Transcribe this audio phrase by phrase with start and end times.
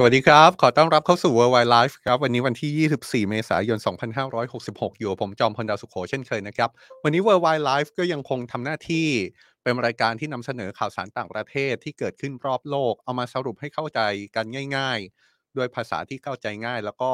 [0.00, 3.78] สวัสดีครับ ขอต้อนรับเข้าสู่ Worldwide Life ครับ วันนี้วันที่ 24 เมษายน
[4.38, 6.70] 2566 อยู่กับผมจอมพลดาวสุขโขเช่นเคยนะครับ
[7.04, 9.06] วันนี้ Worldwide Life ก็ยังคงทำหน้าที่
[9.62, 14.00] เป็นรายการที่นำเสนอข่าวสารต่างประเทศที่เกิดขึ้นรอบโลก เอามาสรุปให้เข้าใจ
[14.36, 14.46] กัน
[14.76, 17.10] ง่าย ๆ ด้วยภาษาที่เข้าใจง่าย แล้วก็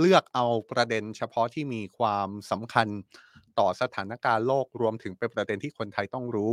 [0.00, 2.88] เลือกเอาประเด็นเฉพาะที่มีความสำคัญ
[3.58, 6.52] ต่อสถานการณ์โลกรวมถึงเป็นประเด็นที่คนไทยต้องรู้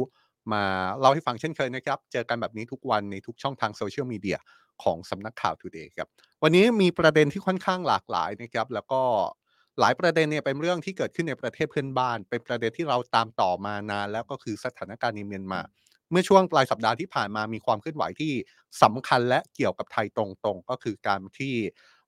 [0.54, 0.64] มา
[1.00, 4.40] เล่าให้ฟังเช่นเคยนะครับ เจอกันแบบนี้ทุกวันในทุกช่องทางโซเชียลมีเดีย
[4.84, 6.08] ของสำนักข่าว Today ครับ
[6.44, 9.02] วันนี้มีประเด็นที่ค่อนข้างหลากหลายนะครับ แล้วก็
[9.80, 15.62] หลายประเด็นเนี่ยเป็นเรื่องที่เกิดขึ้นในประเทศเพื่อนบ้าน เป็นประเด็นที่เราตามต่อมานานแล้วก็คือสถานการณ์ในเมียนมา
[16.12, 18.34] เมื่อช่วงปลายสัปดาห์ที่ผ่านมามีความเคลื่อนไหวที่
[18.84, 21.54] สำคัญและเกี่ยวกับไทยตรงๆ ก็คือการที่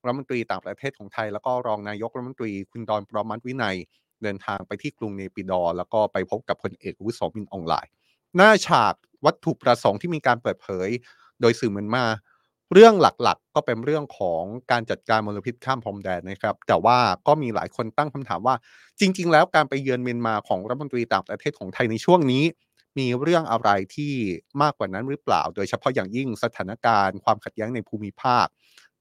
[0.05, 3.75] รัฐมนตรีต่างประเทศของไทย แล้วก็รองนายกรัฐมนตรีคุณดอนปรมัตถ์วินัย
[4.23, 7.88] เดินทางไปที่กรุงเนปิดอร์แล้วก็ไปพบกับพลเอกอาวุโสมินอองหลาย
[8.36, 8.94] หน้าฉาก
[9.25, 10.89] วัตถุประสงค์ที่มีการเปิดเผย
[11.42, 12.05] โดยสื่อเมียนมา
[12.73, 18.55] เรื่องหลักๆ ก็เป็นเรื่องของการจัดการมลพิษข้ามพรมแดนนะครับ แต่ว่าก็มีหลายคนตั้งคำถามว่า
[18.99, 22.43] จริง ๆ แล้วการไปเยือนเมียนมาของรัฐมนตรีต่างประเทศของไทยในช่วงนี้
[22.97, 24.13] มีเรื่องอะไรที่
[24.61, 28.45] มากกว่านั้นหรือเปล่า โดยเฉพาะอย่างยิ่งสถานการณ์ความขัดแย้งในภูมิภาค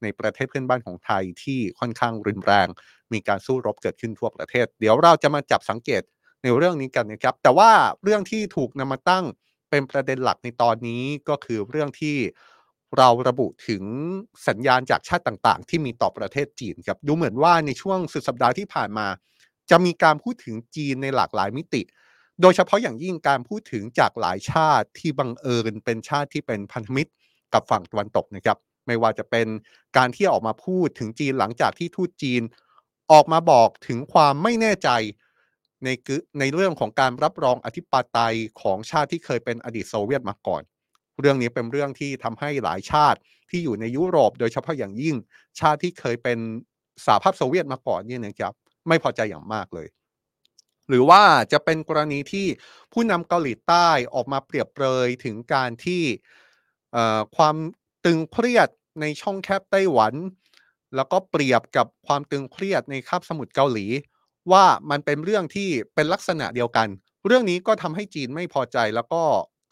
[0.03, 2.69] ในประเทศเพื่อนบ้านของไทยที่ค่อนข้างรุนแรง
[3.13, 6.03] มีการสู้รบเกิดขึ้นทั่วประเทศ เดี๋ยวเราจะมาจับสังเกต
[6.43, 7.71] ในเรื่องนี้กันนะครับ แต่ว่า
[8.03, 9.25] เรื่องที่ถูกนำมาตั้ง
[9.71, 12.17] เป็นประเด็นหลักในตอนนี้ก็คือเรื่องที่
[12.99, 13.83] เราระบุถึง
[14.49, 19.07] สัญญาณจากชาติต่างๆ ที่มีต่อประเทศจีนครับดูเหมือนว่าในช่วงสุดสัปดาห์ที่ผ่านมา
[19.71, 21.83] จะมีการพูดถึงจีนในหลากหลายมิติ
[22.41, 27.13] โดยเฉพาะอย่างยิ่งการพูดถึงจากหลายชาติที่บังเอิญเป็นชาติที่เป็นพันธมิตร
[27.55, 29.47] กับฝั่งตะวันตกนะครับ ไม่ว่าจะเป็น
[29.97, 32.43] การที่ออกมาพูดถึงจีนหลังจากที่ทูตจีน
[33.13, 34.89] ออกมาบอกถึงความไม่แน่ใจ
[35.85, 35.89] ใน
[36.41, 40.63] ในเรื่องของการรับรองอธิปไตยของชาติที่เคยเป็นอดีตโซเวียตมาก่อน
[41.21, 43.19] เรื่องนี้เป็นเรื่องที่ทำให้หลายชาติ
[43.51, 45.17] ที่อยู่ในยุโรป โดยเฉพาะอย่างยิ่ง
[45.61, 46.39] ชาติที่เคยเป็น
[47.07, 48.53] สหภาพโซเวียตมาก่อนเนี่ยนะครับ
[48.89, 49.89] ไม่พอใจอย่างมากเลย
[50.89, 52.47] หรือว่าจะเป็นกรณีที่
[52.93, 56.03] ผู้นำเกาหลีใต้ออกมาเปรียบเปรยถึงการที่
[57.37, 57.57] ความ
[58.05, 58.69] ตึงเครียด
[59.01, 60.15] ในช่องแคบไต้หวัน
[60.97, 63.87] แล้วก็เปรียบกับความตึงเครียดในคาบสมุทรเกาหลี
[64.53, 66.89] ว่ามันเป็นเรื่องที่เป็นลักษณะเดียวกัน
[67.27, 69.23] เรื่องนี้ก็ทำให้จีนไม่พอใจแล้วก็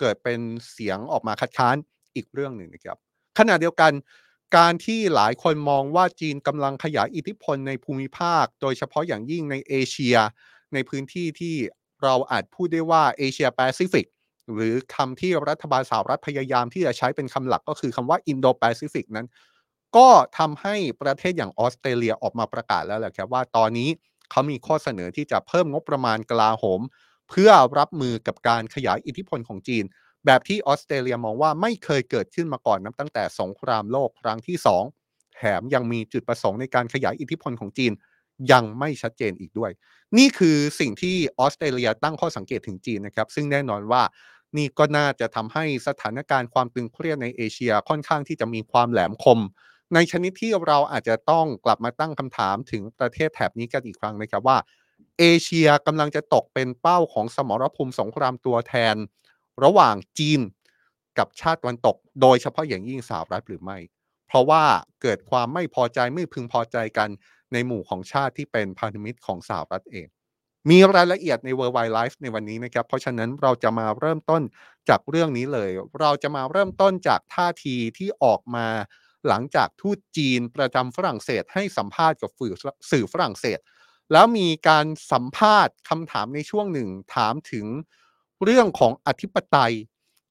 [0.01, 0.41] เกิดเป็น
[0.73, 1.77] เสียงออกมาคัดค้าน
[2.15, 2.99] อีกเรื่องหนึ่งนะครับ
[3.39, 3.93] ขณะเดียวกัน
[4.57, 10.17] การที่หลายคนมองว่าจีนกำลังขยายอิทธิพลในภูมิภาค โดยเฉพาะอย่างยิ่งในเอเชีย
[10.75, 11.57] ในพื้นที่ที่
[12.03, 14.07] เราอาจพูดได้ว่าเอเชียแปซิฟิก
[14.55, 19.27] หรือคำที่รัฐบาลสหรัฐพยายามที่จะใช้เป็นคำหลักก็คือคำว่าอินโดแปซิฟิกนั้น
[19.97, 23.89] ก็ทำให้ประเทศอย่างออสเตรเลียออกมาประกาศแล้วแหละครับว่าตอนนี้
[24.31, 26.81] เขามีข้อเสนอที่จะเพิ่มงบประมาณกลาโหม
[27.31, 29.85] เพื่อรับมือกับการขยายอิทธิพลของจีน
[30.27, 34.57] แบบที่ออสเตรเลียมองว่าไม่เคยเกิดขึ้นมาก่อนนับตั้งแต่สงครามโลกครั้งที่
[34.97, 37.93] 2 แถมยังมีจุดประสงค์ในการขยายอิทธิพลของจีน
[38.53, 39.71] ยังไม่ชัดเจนอีกด้วย
[40.19, 44.03] นี่คือสิ่งที่ออสเตรเลียตั้งข้อสังเกตถึงจีนนะครับ ซึ่งแน่นอนว่า
[44.57, 49.41] นี่ก็น่าจะทำให้สถานการณ์ความตึงเครียดในเอเชียค่อนข้างที่จะมีความแหลมคม
[49.95, 54.59] ในชนิดที่เราอาจจะต้องกลับมาตั้งคำถามถึงประเทศแถบนี้กันอีกครั้งนะครับว่า
[55.19, 58.97] เอเชียกำลังจะตกเป็นเป้าของสมรภูมิสงครามตัวแทน
[59.65, 60.41] ระหว่างจีน
[61.19, 63.79] กับชาติตะวันตก โดยเฉพาะอย่างยิ่งสหรัฐหรือไม่
[64.27, 64.65] เพราะว่า
[65.03, 67.09] เกิดความไม่พอใจไม่พึงพอใจกัน
[67.53, 70.09] ในหมู่ของชาติที่เป็นพันธมิตรของสหรัฐเอง
[70.71, 74.43] มีรายละเอียดใน World Wide Life ในวันนี้นะครับ เพราะฉะนั้นเราจะมาเริ่มต้น
[74.89, 75.71] จากเรื่องนี้เลย
[76.01, 78.67] เราจะมาเริ่มต้นจากท่าทีที่ออกมา
[79.29, 82.31] หลังจากทูตจีนประจำฝรั่งเศสให้สัมภาษณ์กับ
[82.91, 83.59] สื่อฝรั่งเศส
[84.13, 87.67] แล้วมีการสัมภาษณ์คำถามในช่วงหนึ่งถามถึง
[88.45, 89.75] เรื่องของอธิปไตย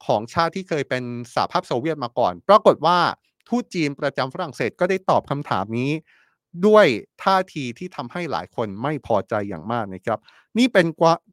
[0.05, 1.03] ของชาติที่เคยเป็น
[1.33, 2.99] สหภาพโซเวียตมาก่อน ปรากฏว่า
[3.49, 5.91] ทูตจีนประจำฝรั่งเศสก็ได้ตอบคำถามนี้
[6.65, 6.85] ด้วย
[7.23, 10.19] ท่าทีที่ทำให้หลายคนไม่พอใจอย่างมากนะครับ
[10.57, 10.87] นี่เป็น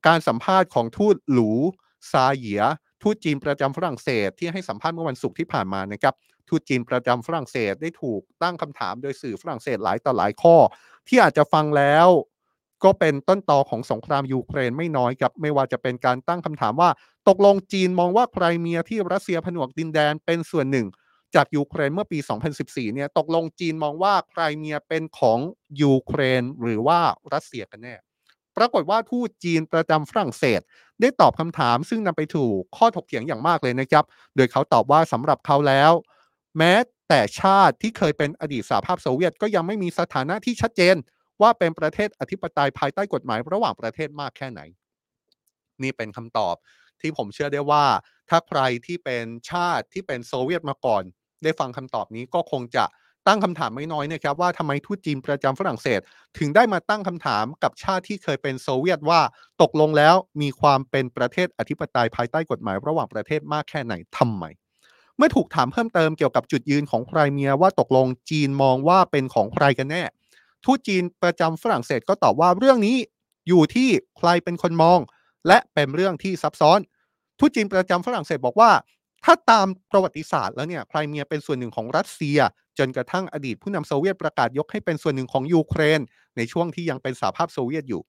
[0.06, 1.50] การสัมภาษณ์ของทูตหลู
[2.10, 2.62] ซาเหยีย
[3.02, 6.14] ทูตจีนประจำฝรั่งเศสที่ให้สัมภาษณ์เมื่อวันศุกร์ที่ผ่านมานะครับ
[6.48, 10.56] ทูตจีนประจำฝรั่งเศสได้ถูกตั้งคำถามโดยสื่อฝรั่งเศสหลายต่อหลายข้อ
[11.08, 12.08] ที่อาจจะฟังแล้ว
[12.84, 16.90] ก็เป็นต้นตอของสงครามยูเครนไม่น้อยครับไม่ว่าจะเป็นการตั้งคำถามว่า
[17.28, 20.87] ตกลงจีนมองว่าไครเมียที่รัสเซียผนวกดินแดนเป็นส่วนหนึ่ง
[21.34, 22.19] จากยูเครนเมื่อปี
[22.56, 25.38] 2014 เนี่ยตกลงจีนมองว่าไครเมียเป็นของ
[25.82, 26.99] ยูเครนหรือว่า
[27.32, 27.94] รัสเซียกันแน่
[28.56, 30.61] ปรากฏว่าทูตจีนประจำฝรั่งเศส
[31.00, 34.05] ได้ตอบคำถามซึ่งนำไปสู่ข้อถกเถียงอย่างมากเลยนะครับ
[34.37, 35.93] โดยเขาตอบว่าสำหรับเขาแล้ว
[36.58, 36.75] แม้
[37.08, 40.96] แต่ชาติที่เคยเป็นอดีตสหภาพโซเวียตก็ยังไม่มีสถานะที่ชัดเจน
[41.43, 44.61] ว่าเป็นประเทศอธิปไตยภายใต้กฎหมายระหว่างประเทศมากแค่ไหน
[45.83, 46.55] นี่เป็นคำตอบ
[47.00, 47.85] ที่ผมเชื่อได้ว่า
[48.31, 51.03] ถ้าใครที่เป็นชาติที่เป็นโซเวียตมาก่อน
[51.43, 52.85] ได้ฟังคำตอบนี้ก็คงจะ
[53.27, 56.00] ตั้งคำถามไม่น้อยนะครับว่าทำไมทูตจีนประจำฝรั่งเศส
[56.38, 59.21] ถึงได้มาตั้งคำถามกับชาติที่เคยเป็นโซเวียตว่า
[59.62, 64.44] ตกลงแล้วมีความเป็นประเทศอธิปไตยภายใต้กฎหมายระหว่างประเทศมากแค่ไหนทำไม
[65.17, 70.03] เมื่อถูกถามเพิ่มเติมเกี่ยวกับจุดยืนของไครเมียว่าตกลงจีนมองว่าเป็นของใครกันแน่
[70.67, 72.97] ทูตจีนประจำฝรั่งเศสก็ตอบว่าเรื่องนี้
[73.49, 74.99] อยู่ที่ใครเป็นคนมอง
[75.49, 76.81] และเป็นเรื่องที่ซับซ้อน
[77.39, 78.71] ทูตจีนประจำฝรั่งเศสบอกว่า
[79.25, 82.39] ถ้าตามประวัติศาสตร์แล้วเนี่ยไครเมียเป็นส่วนหนึ่งของรัสเซีย
[82.79, 86.01] จนกระทั่งอดีตผู้นำโซเวียตประกาศยกให้เป็นส่วนหนึ่งของยูเครน
[86.37, 88.03] ในช่วงที่ยังเป็นสหภาพโซเวียตอยู่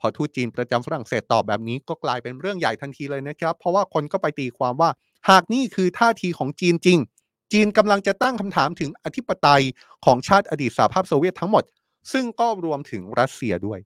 [0.00, 4.90] พอทูตจีนประจำฝรั่งเศสตอบแบบนี้ก็กลายเป็นเรื่องใหญ่ทันทีเลยนะครับ เพราะว่าคนก็ไปตีความว่า
[5.28, 6.98] หากนี่คือท่าทีของจีนจริง
[7.52, 9.62] จีนกำลังจะตั้งคำถามถึงอธิปไตย
[10.04, 11.64] ของชาติอดีตสหภาพโซเวียตทั้งหมด
[12.12, 13.80] ซึ่งก็รวมถึงรัสเซียด้วย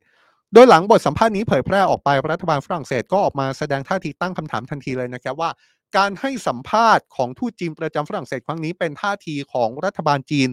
[0.55, 5.51] โดยหลังบทสัมภาษณ์นี้เผยแพร่ออกไปรัฐบาลฝรั่งเศสก็ออกมาแสดงท่าทีตั้งคำถามทันทีเลยนะครับว่า
[5.97, 10.49] การให้สัมภาษณ์ของทูตจีนประจำฝรั่งเศสครั้งนี้เป็นท่าทีของรัฐบาลจีน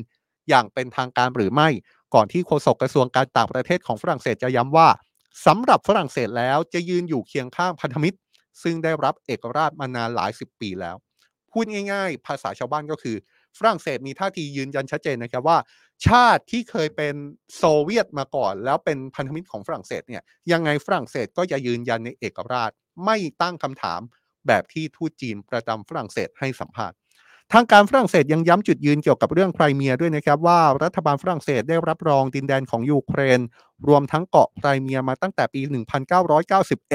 [0.49, 1.69] อย่างเป็นทางการหรือไม่
[2.13, 4.87] ก่อนที่โฆษกกระทรวงการต่างประเทศของฝรั่งเศสจะย้ำว่า
[5.45, 8.17] สำหรับฝรั่งเศสแล้วจะยืนอยู่เคียงข้างพันธมิตร
[8.63, 10.95] ซึ่งได้รับเอกราชมานานหลายสิบปีแล้ว
[11.51, 13.15] พูดง่าย ๆ ภาษาชาวบ้านก็คือ
[13.57, 15.57] ฝรั่งเศสมีท่าทียืนยันชัดเจนนะครับว่า
[16.07, 17.15] ชาติที่เคยเป็น
[17.57, 22.71] โซเวียตมาก่อน แล้วเป็นพันธมิตรของฝรั่งเศสเนี่ยยังไงฝรั่งเศสก็จะยืนยันในเอกราช
[23.05, 24.01] ไม่ตั้งคำถาม
[24.47, 26.97] แบบที่ทูตจีนประจำฝรั่งเศสให้สัมภาษณ์
[27.53, 33.39] ทางการฝรั่งเศสยังย้ำจุดยืนเกี่ยวกับเรื่องไครเมียด้วยนะครับว่ารัฐบาลฝรั่งเศสได้รับรองดินแดนของยูเครน
[33.87, 35.61] รวมทั้งเกาะไครเมียมาตั้งแต่ปี
[36.27, 36.89] 1991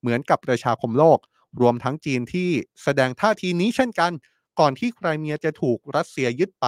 [0.00, 1.18] เหมือนกับประชาคมโลก
[1.60, 2.50] รวมทั้งจีนที่
[2.82, 4.12] แสดงท่าทีนี้เช่นกัน
[4.60, 6.66] ก่อนที่ไครเมียจะถูกรัสเซียยึดไป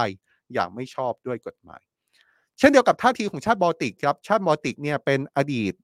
[0.55, 1.83] อย่างไม่ชอบด้วยกฎหมาย
[2.59, 5.75] เช่นเดียวกับท่าทีของชาติบอลติกครับชาติบอลติกเนี่ยเป็นอดีต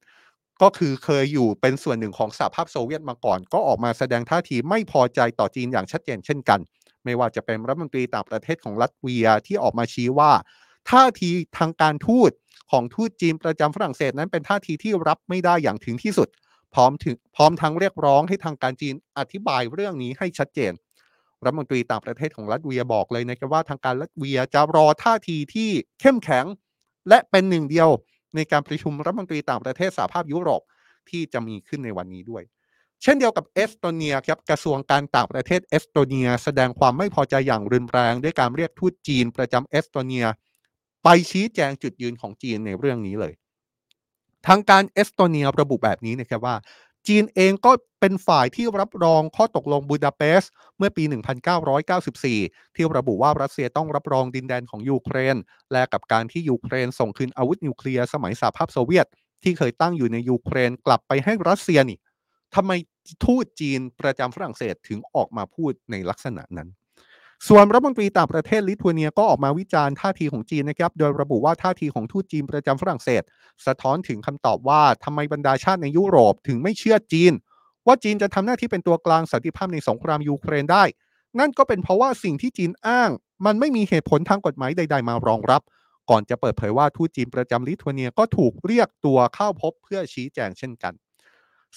[0.62, 6.61] ก็คือเคยอยู่เป็นส่วนหนึ่งของสหภาพโซเวียตมาก่อน ก็ออกมาแสดงท่าทีไม่พอใจต่อจีนอย่างชัดเจนเช่นกัน
[7.05, 10.32] ไม่ว่าจะเป็นรัฐมนตรีต่างประเทศของลัตเวียที่ออกมาชี้ว่า
[10.91, 12.31] ท่าทีทางการทูต
[12.70, 16.29] ของทูตจีนประจำฝรั่งเศสนั้นเป็นท่าทีที่รับไม่ได้อย่างถึงที่สุด
[16.75, 20.73] พร้อมถึงพร้อมทั้งเรียกร้องให้ทางการจีนอธิบายเรื่องนี้ให้ชัดเจน
[21.44, 26.44] รัฐมนตรีต่างประเทศของรัสเซียบอกเลยนะครับว่าทางการรัสเซียจะรอท่าทีที่เข้มแข็ง
[27.09, 27.89] และเป็นหนึ่งเดียว
[28.37, 30.62] ในการประชุมรัฐมนตรีต่างประเทศสหภาพยุโรป
[31.11, 32.43] ที่จะมีขึ้นในวันนี้ด้วย
[33.03, 40.25] เช่นเดียวกับเอสโตเนียครับกระทรวงการต่างประเทศเอสโตเนีย แสดงความไม่พอใจอย่างรุนแรงด้วยการเรียกทูตจีนประจำเอสโตเนีย
[41.05, 43.33] ไปชี้แจงจุดยืนของจีนในเรื่องนี้เลย
[44.47, 46.57] ทางการเอสโตเนียระบุแบบนี้นะครับว่า
[47.09, 51.04] จีนเองก็เป็นฝ่ายที่รับรองข้อตกลงบูดาเปสต์เมื่อปี
[51.90, 55.37] 1994 ที่ระบุว่ารัสเซียต้องรับรองดินแดนของยูเครน
[55.73, 59.06] และกับการที่ยูเครนส่งคืนอาวุธนิวเคลียร์สมัยสหภาพโซเวียต
[59.42, 61.99] ที่เคยตั้งอยู่ในยูเครนกลับไปให้รัสเซียนี่
[62.54, 62.73] ทำไม
[63.25, 66.68] ทูตจีนประจำฝรั่งเศสถึงออกมาพูดในลักษณะนั้น
[67.49, 73.22] ส่วนรัฐมนตรีต่างประเทศลิทัวเนียก็ออกมาวิจารณ์ท่าทีของจีนนะครับ โดยระบุว่าท่าทีของทูตจีนประจำฝรั่งเศส
[73.66, 77.32] สะท้อนถึงคำตอบว่าทำไมบรรดาชาติในยุโรปถึงไม่เชื่อจีน
[77.87, 80.84] ว่าจีนจะทำหน้าที่เป็นตัวกลางสันติภาพในสงครามยูเครนได้
[81.38, 83.11] นั่นก็เป็นเพราะว่าสิ่งที่จีนอ้าง
[83.46, 85.62] มันไม่มีเหตุผลทางกฎหมายใด ๆ มารองรับ
[86.11, 90.92] ก่อนจะเปิดเผยว่าทูตจีนประจำลิทัวเนียก็ถูกเรียกตัวเข้าพบเพื่อชี้แจงเช่นกัน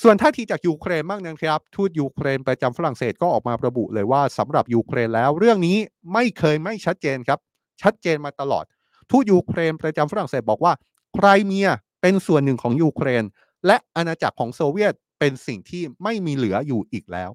[0.02, 5.78] ส่วนท่าทีจากยูเครนบ้างนะครับ ทูตยูเครนประจำฝรั่งเศสก็ออกมาระบุเลยว่าสำหรับยูเครนแล้ว เรื่องนี้
[6.14, 7.40] ไม่เคยไม่ชัดเจนครับ
[7.82, 8.66] ชัดเจนมาตลอด
[9.12, 10.74] ทูตยูเครนประจำฝรั่งเศสบอกว่า
[11.14, 11.70] ไครเมีย
[12.02, 13.24] เป็นส่วนหนึ่งของยูเครน
[13.66, 17.30] และอาณาจักรของโซเวียตเป็นสิ่งที่ไม่มีเหลืออยู่อีกแล้ว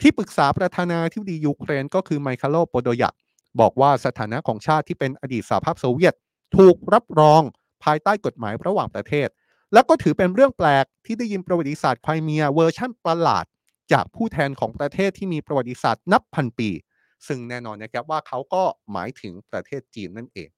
[0.00, 3.14] ที่ปรึกษาประธานาธิบดียูเครนก็คือไมคาโลโปโดลยัก
[3.60, 6.14] บอกว่าสถานะของชาติที่เป็นอดีตสหภาพโซเวียต
[6.56, 7.42] ถูกรับรอง
[7.84, 9.28] ภายใต้กฎหมายระหว่างประเทศ
[9.72, 13.44] แล้วก็ถือเป็นเรื่องแปลกที่ได้ยินประวัติศาสตร์ไครเมียเวอร์ชั่นประหลาด
[13.92, 16.70] จากผู้แทนของประเทศที่มีประวัติศาสตร์นับพันปี
[17.26, 20.48] ซึ่งแน่นอนนะครับว่าเขาก็หมายถึงประเทศจีนนั่นเอง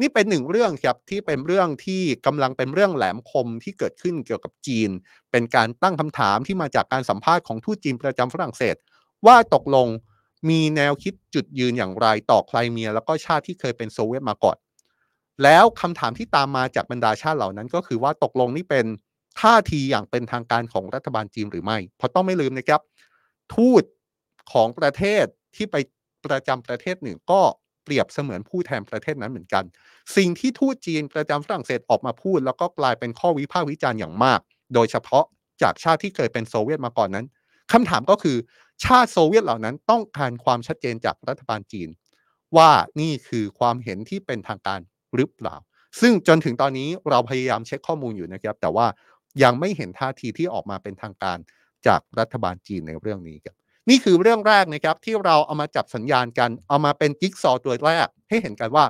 [0.00, 4.90] นี่เป็นหนึ่งเรื่องครับที่เป็นเรื่องที่กำลังเป็นเรื่องแหลมคมที่เกิดขึ้นเกี่ยวกับจีน
[5.30, 8.76] เป็นการตั้งคำถามที่มาจากการสัมภาษณ์ของทูตจีนประจำฝรั่งเศส
[9.26, 9.88] ว่าตกลง
[10.48, 14.56] มีแนวคิดจุดยืนอย่างไรต่อไครเมีย แล้วก็ชาติที่เคยเป็นโซเวียตมาก่อน
[15.42, 18.86] แล้วคำถามที่ตามมาจากบรรดาชาติเหล่านั้น ก็คือว่าตกลงนี่เป็น
[19.40, 22.80] ท่าทีอย่างเป็นทางการของรัฐบาลจีนหรือไม่ เพราะต้องไม่ลืมนะครับ
[23.54, 23.82] ทูต
[24.52, 25.24] ของประเทศ
[25.56, 25.76] ที่ไป
[26.26, 27.40] ประจำประเทศหนึ่งก็
[27.84, 29.64] เปรียบเสมือนผู้แทนประเทศนั้นเหมือนกัน
[30.16, 34.40] สิ่งที่ทูตจีนประจำฝรั่งเศสออกมาพูด แล้วก็กลายเป็นข้อวิพากษ์วิจารณ์อย่างมาก
[34.74, 35.24] โดยเฉพาะ
[35.62, 37.26] จากชาติที่เคยเป็นโซเวียตมาก่อนนั้น
[37.72, 38.36] คำถามก็คือ
[38.84, 41.88] ชาติโซเวียตเหล่านั้นต้องการความชัดเจนจากรัฐบาลจีน
[42.56, 44.80] ว่านี่คือความเห็นที่เป็นทางการ
[45.16, 45.56] หรือเปล่า
[46.00, 48.86] ซึ่งจนถึงตอนนี้เราพยายามเช็คข้อมูลอยู่นะครับ แต่ว่า
[49.42, 51.38] ยังไม่เห็นท่าทีที่ออกมาเป็นทางการ
[51.86, 53.54] จากรัฐบาลจีนในเรื่องนี้ครับ
[53.90, 58.84] นี่คือเรื่องแรกนะครับที่เราเอามาจับสัญญาณกันเอามาเป็นจิ๊กซอตัวแรก ให้เห็นกันว่า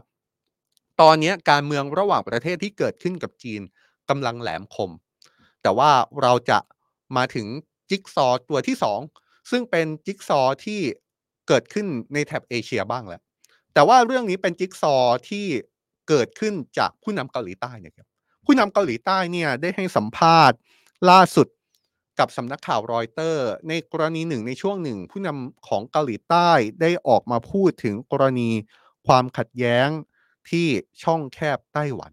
[1.00, 3.61] ตอนนี้การเมืองระหว่างประเทศที่เกิดขึ้นกับจีน
[4.09, 4.90] กำลังแหลมคม
[5.62, 5.90] แต่ว่า
[6.23, 6.59] เราจะ
[7.16, 7.47] มาถึง
[7.90, 8.76] จิ๊กซอตัวที่
[9.12, 10.80] 2 ซึ่งเป็นจิ๊กซอที่
[11.49, 13.23] เกิดขึ้นในแถบเอเชียบ้างแล้ว
[13.75, 14.95] แต่ว่าเรื่องนี้เป็นจิ๊กซอ
[15.28, 15.47] ที่
[16.09, 18.07] เกิดขึ้นจากผู้นำเกาหลีใต้นะครับ
[18.45, 20.59] ผู้นำเกาหลีใต้เนี่ยได้ให้สัมภาษณ์
[21.11, 21.49] ล่าสุด
[22.19, 28.51] กับสำนักข่าวรอยเตอร์ ในกรณีหนึ่งในช่วงหนึ่ง ผู้นำของเกาหลีใต้ได้ออกมาพูดถึงกรณี
[29.07, 29.89] ความขัดแย้ง
[30.51, 30.67] ที่
[31.03, 32.13] ช่องแคบไต้หวัน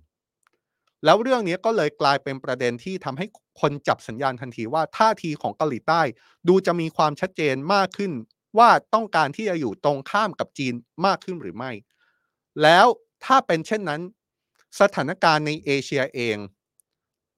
[1.05, 3.25] แล้วเรื่องนี้ก็เลยกลายเป็นประเด็นที่ทำให้
[3.61, 6.01] คนจับสัญญาณทันทีว่าท่าทีของเกาหลีใต้
[6.47, 8.11] ดูจะมีความชัดเจนมากขึ้น
[8.57, 10.73] ว่าต้องการที่จะอยู่ตรงข้ามกับจีน
[11.05, 11.71] มากขึ้นหรือไม่
[12.61, 12.85] แล้ว
[13.25, 14.01] ถ้าเป็นเช่นนั้น
[14.79, 16.37] สถานการณ์ในเอเชียเอง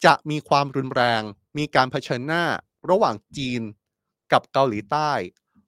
[0.06, 1.22] จะมีความรุนแรง
[1.58, 2.46] มีการเผชิญหน้า
[2.90, 3.62] ระหว่างจีน
[4.32, 5.12] กับเกาหลีใต้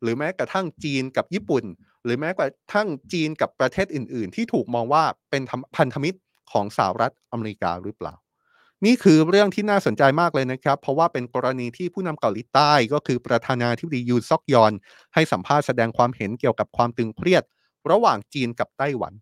[0.01, 1.63] หรือแม้กระทั่งจีนกับญี่ปุ่น
[2.03, 5.43] หรือแม้กระทั่งจีนกับประเทศอื่น ๆ ที่ถูกมองว่าเป็น
[5.75, 6.19] พันธมิตร
[6.51, 8.13] ของสหรัฐอเมริกาหรือเปล่า
[8.85, 14.73] นี่คือเรื่องที่น่าสนใจมากเลยนะครับ เพราะว่าเป็นกรณีที่ผู้นำเกาหลีใต้ก็คือประธานาธิบดียูซอกยอน
[15.13, 17.43] ให้สัมภาษณ์แสดงความเห็นเกี่ยวกับความตึงเครียด
[17.91, 19.13] ระหว่างจีนกับไต้หวัน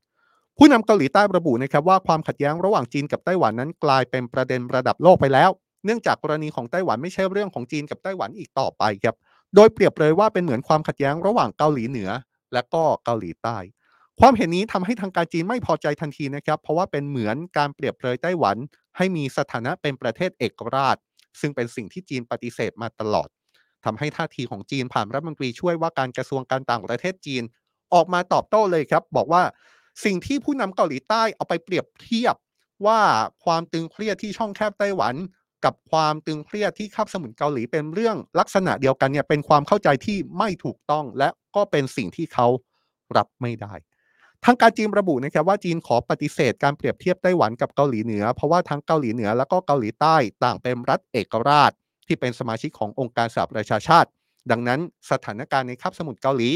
[0.58, 5.50] ผู้นำเกาหลีใต้ระบุนะครับว่าความขัดแย้งระหว่างจีนกับไต้หวันนั้นกลายเป็นประเด็นระดับโลกไปแล้ว
[5.86, 9.16] เนื่องจากกรณีของไต้หวันไม่ใช่เรื่องของจีนกับไต้หวันอีกต่อไปครับ
[9.56, 12.10] โดยเปรียบเลยว่าเป็นเหมือนความขัดแย้งระหว่างเกาหลีเหนือ
[12.54, 13.58] และก็เกาหลีใต้
[14.20, 18.58] ความเห็นนี้ทำให้ทางการจีนไม่พอใจทันทีนะครับ เพราะว่าเป็นเหมือนการเปรียบเลยไต้หวัน
[18.98, 20.98] ให้มีสถานะเป็นประเทศเอกราช
[21.40, 23.28] ซึ่งเป็นสิ่งที่จีนปฏิเสธมาตลอด
[23.86, 27.44] ทำให้ท่าทีของจีนผ่านรัฐมนตรีช่วยว่าการกระทรวงการต่างประเทศจีน
[27.94, 29.44] ออกมาตอบโต้เลยครับ บอกว่า
[30.04, 32.36] สิ่งที่ผู้นำเกาหลีใต้เอาไปเปรียบเทียบ
[32.86, 33.00] ว่า
[33.44, 35.16] ความตึงเครียดที่ช่องแคบไต้หวัน
[35.66, 42.48] กับความตึงเครียดที่คาบสมุทรเกาหลีเป็นเรื่องลักษณะเดียวกันเนี่ยเป็นความเข้าใจที่ไม่ถูกต้อง และก็เป็นสิ่งที่เขา
[43.18, 43.74] รับไม่ได้
[44.46, 51.72] ทางการจีนระบุนะครับว่าจีนขอปฏิเสธการเปรียบเทียบไต้หวันกับเกาหลีเหนือ เพราะว่าทั้งเกาหลีเหนือและก็เกาหลีใต้ต่างเป็นรัฐเอกราช
[52.08, 54.10] ที่เป็นสมาชิกขององค์การสหประชาชาติ
[54.52, 54.80] ดังนั้น
[55.12, 56.50] สถานการณ์ในคาบสมุทรเกาหลี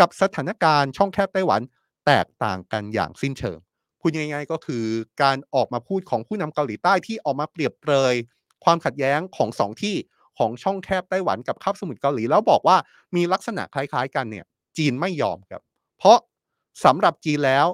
[0.00, 1.60] กับสถานการณ์ช่องแคบไต้หวัน
[2.06, 3.58] แตกต่างกันอย่างสิ้นเชิง
[4.00, 4.84] พูดง่ายๆก็คือ
[5.22, 8.14] การออกมาพูดของผู้นำเกาหลีใต้ที่ออกมาเปรียบเปรย
[8.64, 9.96] ความขัดแย้งของสองที่
[10.38, 12.76] ของช่องแคบไต้หวันกับคาบสมุทรเกาหลีแล้วบอกว่า
[13.16, 14.44] มีลักษณะคล้ายๆ กันเนี่ย
[14.78, 15.62] จีนไม่ยอมครับ
[15.98, 16.18] เพราะ
[16.84, 17.66] สำหรับจีนแล้ว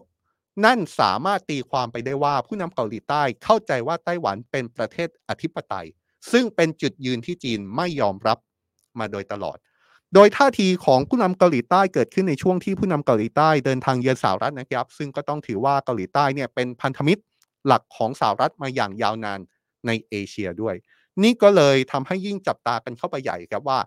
[0.65, 5.87] นั่นสามารถตีความไปได้ว่าผู้นำเกาหลีใต้เข้าใจว่าไต้หวันเป็นประเทศอธิปไตย
[6.33, 8.39] ซึ่งเป็นจุดยืนที่จีนไม่ยอมรับ
[8.99, 9.57] มาโดยตลอด
[10.15, 17.23] โดยท่าทีของผู้นำเกาหลีใต้เกิดขึ้นในช่วงที่ผู้นำเกาหลีใต้เดินทางเยือนสหรัฐนะครับ ซึ่งก็ต้องถือว่าเกาหลีใต้เนี่ยเป็นพันธมิตร
[17.67, 19.41] หลักของสหรัฐมาอย่างยาวนาน
[19.87, 20.75] ในเอเชียด้วย
[21.23, 23.79] นี่ก็เลยทำให้ยิ่งจับตากันเข้าไปใหญ่ครับว่า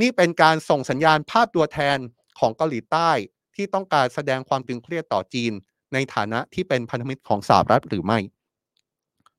[0.00, 1.98] นี่เป็นการส่งสัญญาณภาพตัวแทน
[2.38, 3.10] ของเกาหลีใต้
[3.56, 5.52] ที่ต้องการแสดงความตึงเครียดต่อจีน
[5.92, 8.18] ในฐานะที่เป็นพันธมิตรของสหรัฐหรือไม่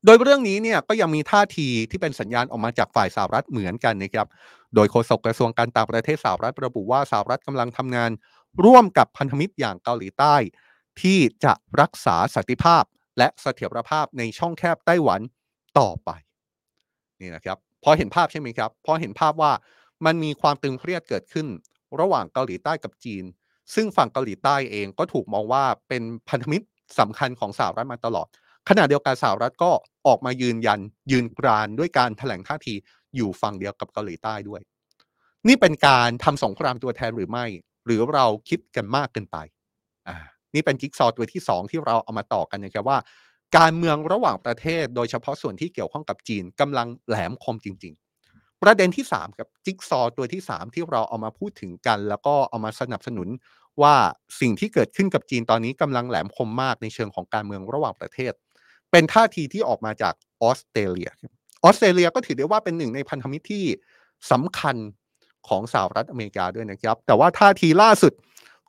[0.04, 4.26] โดยเรื่องนี้เนี่ยก็ยังมีท่าทีที่เป็นสัญญาณออกมาจากฝ่ายสหรัฐเหมือนกันนะครับ
[4.74, 8.10] โดยโฆษกกระทรวงการต่างประเทศสหรัฐระบุว่าสหรัฐกำลังทำงาน
[8.64, 10.34] ร่วมกับพันธมิตรอย่างเกาหลีใต้
[11.02, 12.84] ที่จะรักษาสันติภาพ
[13.18, 15.20] และเสถียรภาพในช่องแคบไต้หวัน
[15.78, 16.10] ต่อไป
[17.20, 19.52] นี่นะครับพอเห็นภาพใช่ไหมครับพอเห็นภาพว่า
[20.04, 21.46] มันมีความตึงเครียดเกิดขึ้น
[22.00, 23.24] ระหว่างเกาหลีใต้กับจีน
[23.74, 26.66] ซึ่งฝั่งเกาหลีใต้เองก็ถูกมองว่าเป็นพันธมิตร
[26.98, 28.26] สำคัญของสหรัฐมาตลอด
[28.68, 29.70] ขณะเดียวกันสหรัฐก็
[30.06, 32.74] ออกมายืนยันยืนกรานด้วยการแถลงท่าที
[33.16, 34.60] อยู่ฝั่งเดียวกับเกาหลีใต้ด้วย
[35.48, 37.46] นี่เป็นการทำสงครามตัวแทนหรือไม่
[37.86, 39.36] หรือเราคิดกันมากเกินไป
[40.08, 40.16] อ่า
[40.54, 42.98] นี่เป็นจิ๊กซอตัวที่ 2 ที่เราเอามาต่อกันนะครับว่า
[43.56, 47.94] การเมืองระหว่างประเทศ โดยเฉพาะส่วนที่เกี่ยวข้องกับจีนกำลังแหลมคมจริง
[48.28, 53.28] ๆ ประเด็นที่3กับจิ๊กซอตัวที่ 3 ที่เราเอามาพูดถึงกัน แล้วก็เอามาสนับสนุน
[53.82, 53.94] ว่า
[54.40, 58.32] สิ่งที่เกิดขึ้นกับจีนตอนนี้กำลังแหลมคมมากในเชิงของการเมืองระหว่างประเทศ
[58.90, 61.10] เป็นท่าทีที่ออกมาจากออสเตรเลีย
[61.64, 63.64] ออสเตรเลียก็ถือได้ว่าเป็นหนึ่งในพันธมิตรที่
[64.30, 64.76] สำคัญ
[65.48, 68.12] ของสหรัฐอเมริกาด้วยนะครับ แต่ว่าท่าทีล่าสุด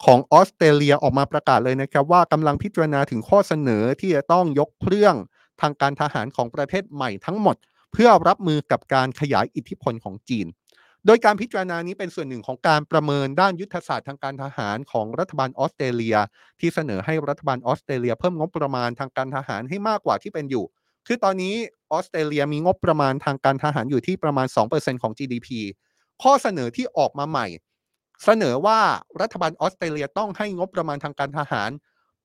[0.05, 5.15] ของออสเตรเลียออกมาประกาศเลยนะครับ ว่ากำลังพิจารณาถึงข้อเสนอที่จะต้องยกเครื่อง
[5.61, 7.55] ทางการทหารของประเทศใหม่ทั้งหมด
[7.93, 10.47] เพื่อรับมือกับการขยายอิทธิพลของจีน
[11.05, 16.17] โดยการพิจารณานี้เป็นส่วนหนึ่งของการประเมินด้านยุทธศาสตร์ทางการทหารของรัฐบาลออสเตรเลีย
[16.59, 20.65] ที่เสนอให้รัฐบาลออสเตรเลีย เพิ่มงบประมาณทางการทหารให้มากกว่าที่เป็นอยู่
[21.07, 21.55] คือตอนนี้
[21.91, 25.47] ออสเตรเลียมีงบประมาณทางการทหารอยู่ที่ประมาณ 2%ของ GDP
[26.21, 27.47] ข้อเสนอที่ออกมาใหม่
[28.25, 28.79] เสนอว่า
[29.21, 31.69] รัฐบาลออสเตรเลียต้องให้งบประมาณทางการทหาร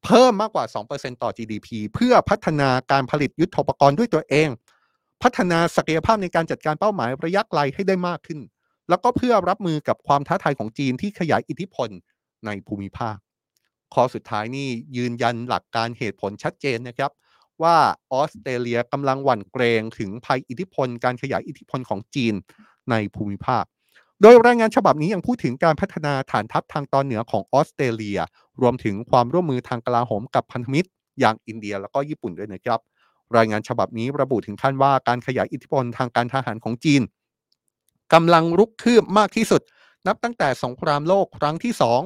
[0.05, 4.49] เพิ่มมากกว่า 2%ต่อ GDP เพื่อพัฒนาการผลิตยุทโธปกรณ์ด้วยตัวเอง
[5.23, 8.41] พัฒนาศักยภาพในการจัดการเป้าหมายระยะไกลให้ได้มากขึ้น
[8.89, 11.89] แล้วก็เพื่อรับมือกับความท้าทายของจีนที่ขยายอิทธิพล
[12.47, 13.17] ในภูมิภาค
[13.95, 17.11] ข้อสุดท้ายนี่ยืนยันหลักการเหตุผลชัดเจนนะครับ
[17.63, 17.77] ว่า
[18.13, 22.35] ออสเตรเลียกำลังหวั่นเกรงถึงภัยอิทธิพล การขยายอิทธิพลของจีน
[22.91, 23.65] ในภูมิภาค
[24.23, 28.19] โดยรายงานฉบับนี้ยังพูดถึงการพัฒนาฐานทัพทางตอนเหนือของออสเตรเลีย
[28.61, 30.89] รวมถึงความร่วมมือทางกลาโหมกับพันธมิตร
[31.21, 32.81] อย่างอินเดียแล้วก็ญี่ปุ่นด้วยนะครับ
[33.37, 37.03] รายงานฉบับนี้ระบุถึงขั้นว่าการขยายอิทธิพลทางการทหารของจีน
[38.13, 39.63] กำลังรุกคืบมากที่สุด
[40.07, 42.01] นับตั้งแต่สงครามโลกครั้งที่สอง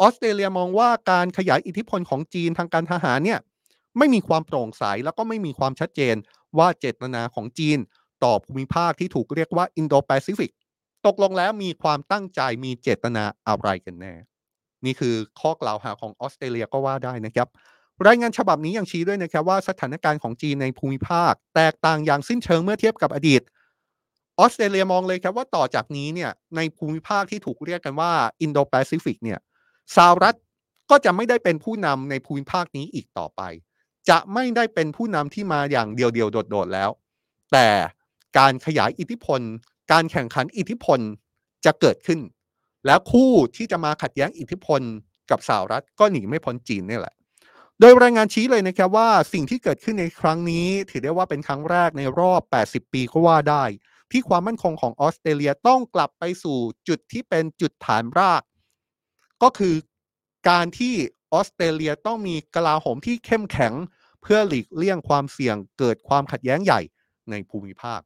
[0.00, 3.40] ออสเตรเลียมองว่าการขยายอิทธิพลของจีนทางการทหารเนี่ย
[3.98, 6.16] ไม่มีความโปร่งใสแล้วก็ไม่มีความชัดเจน
[6.58, 7.78] ว่าเจตนาของจีน
[8.24, 10.50] ต่อภูมิภาคที่ถูกเรียกว่าอินโดแปซิฟิก
[11.06, 14.14] ตกลงแล้วมีความตั้งใจมีเจตนาอะไรกันแน่
[14.84, 17.48] นี่คือข้อกล่าวหาของออสเตรเลียก็ว่าได้นะครับ
[18.06, 23.42] รายงานฉบับนี้ยังชี้ด้วยนะครับว่าสถานการณ์ของจีนในภูมิภาค แตกต่างอย่างสิ้นเชิงเมื่อเทียบกับอดีต
[24.38, 29.38] ออสเตรเลียมองเลยครับว่าต่อจากนี้เนี่ยในภูมิภาคที่ถูกเรียกกันว่าอินโดแปซิฟิกเนี่ย
[29.96, 30.34] สหรัฐ
[30.90, 33.42] ก็จะไม่ได้เป็นผู้นำในภูมิภาคนี้อีกต่อไป
[34.08, 36.90] จะไม่ได้เป็นผู้นำที่มาอย่างเดียวๆโดดๆแล้ว
[37.52, 37.68] แต่
[38.38, 39.40] การขยายอิทธิพล
[39.92, 41.00] การแข่งขันอิทธิพล
[41.64, 42.20] จะเกิดขึ้น
[42.86, 44.80] แล้วคู่ที่จะมาขัดแย้งอิทธิพล
[45.30, 47.14] กับสหรัฐก็หนีไม่พ้นจีนนี่แหละ
[47.80, 53.64] โดยรายงานชี้เลยนะครับว่าสิ่งที่เกิดขึ้นในครั้งนี้ ถือได้ว่าเป็นครั้งแรกในรอบ 80 ปีก็ว่าได้
[54.10, 58.42] ที่ความมั่นคงของออสเตรเลียต้องกลับไปสู่จุดที่เป็นจุดฐานราก
[59.42, 59.74] ก็คือ
[60.48, 60.94] การที่
[61.34, 63.72] ออสเตรเลียต้องมีกลาโหมที่เข้มแข็ง
[64.22, 66.80] เพื่อหลีกเลี่ยงความเสี่ยงเกิดความขัดแย้งใหญ่
[67.30, 68.00] ในภูมิภาค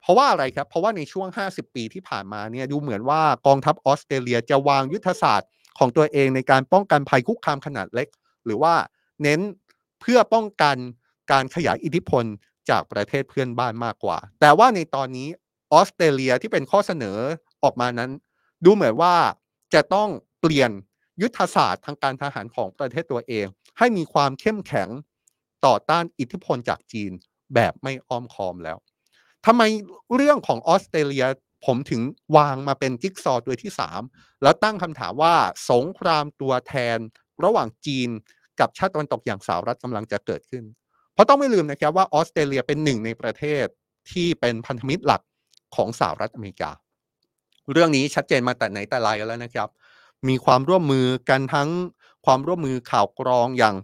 [0.00, 8.08] เพราะว่าอะไรครับ เพราะว่าในช่วง 50 ปีที่ผ่านมาเนี่ยดูเหมือนว่ากองทัพออสเตรเลียจะวางยุทธศาสตร์ของตัวเองในการป้องกันภัยคุกคามขนาดเล็ก
[8.44, 8.74] หรือว่า
[9.22, 9.40] เน้น
[10.00, 10.76] เพื่อป้องกัน
[11.32, 12.24] การขยายอิทธิพล
[12.70, 15.28] จากประเทศเพื่อนบ้านมากกว่า แต่ว่าในตอนนี้
[15.72, 17.18] ออสเตรเลียที่เป็นข้อเสนอ
[17.62, 18.10] ออกมานั้น
[18.64, 19.14] ดูเหมือนว่า
[19.74, 20.08] จะต้อง
[20.40, 20.70] เปลี่ยน
[21.22, 23.46] ยุทธศาสตร์ทางการทหารของประเทศตัวเอง
[23.78, 24.88] ให้มีความเข้มแข็ง
[25.66, 27.12] ต่อต้านอิทธิพลจากจีน
[27.54, 28.76] แบบไม่อ้อมค้อมแล้ว
[29.46, 29.62] ทำไม
[30.14, 31.26] เรื่องของออสเตรเลีย
[31.66, 32.00] ผมถึง
[32.36, 33.72] วางมาเป็นจิ๊กซอว์ตัวที่
[34.06, 35.34] 3 แล้วตั้งคำถามว่า
[35.70, 36.98] สงครามตัวแทน
[37.44, 38.08] ระหว่างจีน
[38.60, 40.64] กับชาติตะวันตกอย่างสหรัฐกำลังจะเกิดขึ้น
[41.14, 43.66] เพราะต้องไม่ลืมนะครับว่าออสเตรเลียเป็นหนึ่งในประเทศ
[44.12, 45.22] ที่เป็นพันธมิตรหลัก
[45.76, 46.70] ของสหรัฐอเมริกา
[47.72, 49.68] เรื่องนี้ชัดเจนมาแต่ไหนแต่ไรแล้วนะครับ
[50.28, 51.70] มีความร่วมมือกันทั้ง
[52.26, 53.74] ความร่วมมือข่าวกรองอย่าง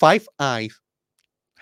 [0.00, 0.74] Five Eyes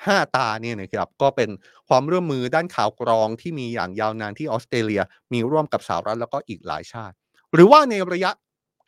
[0.04, 1.50] ห้าตาเนี่ยนะครับก็เป็น
[1.88, 7.14] ความร่วมมือด้านข่าวกรองที่มีอย่างยาวนานที่ออสเตรเลีย มีร่วมกับสหรัฐแล้วก็อีกหลายชาติ
[7.52, 8.30] หรือว่าในระยะ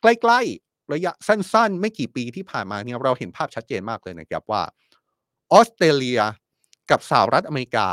[0.02, 4.62] ใกล้ๆ ระยะสั้นๆ ไม่กี่ปีที่ผ่านมาเนี่ยเราเห็นภาพชัดเจนมากเลยนะครับว่า
[5.52, 6.20] ออสเตรเลีย
[6.90, 7.88] กับสหรัฐอเมริกา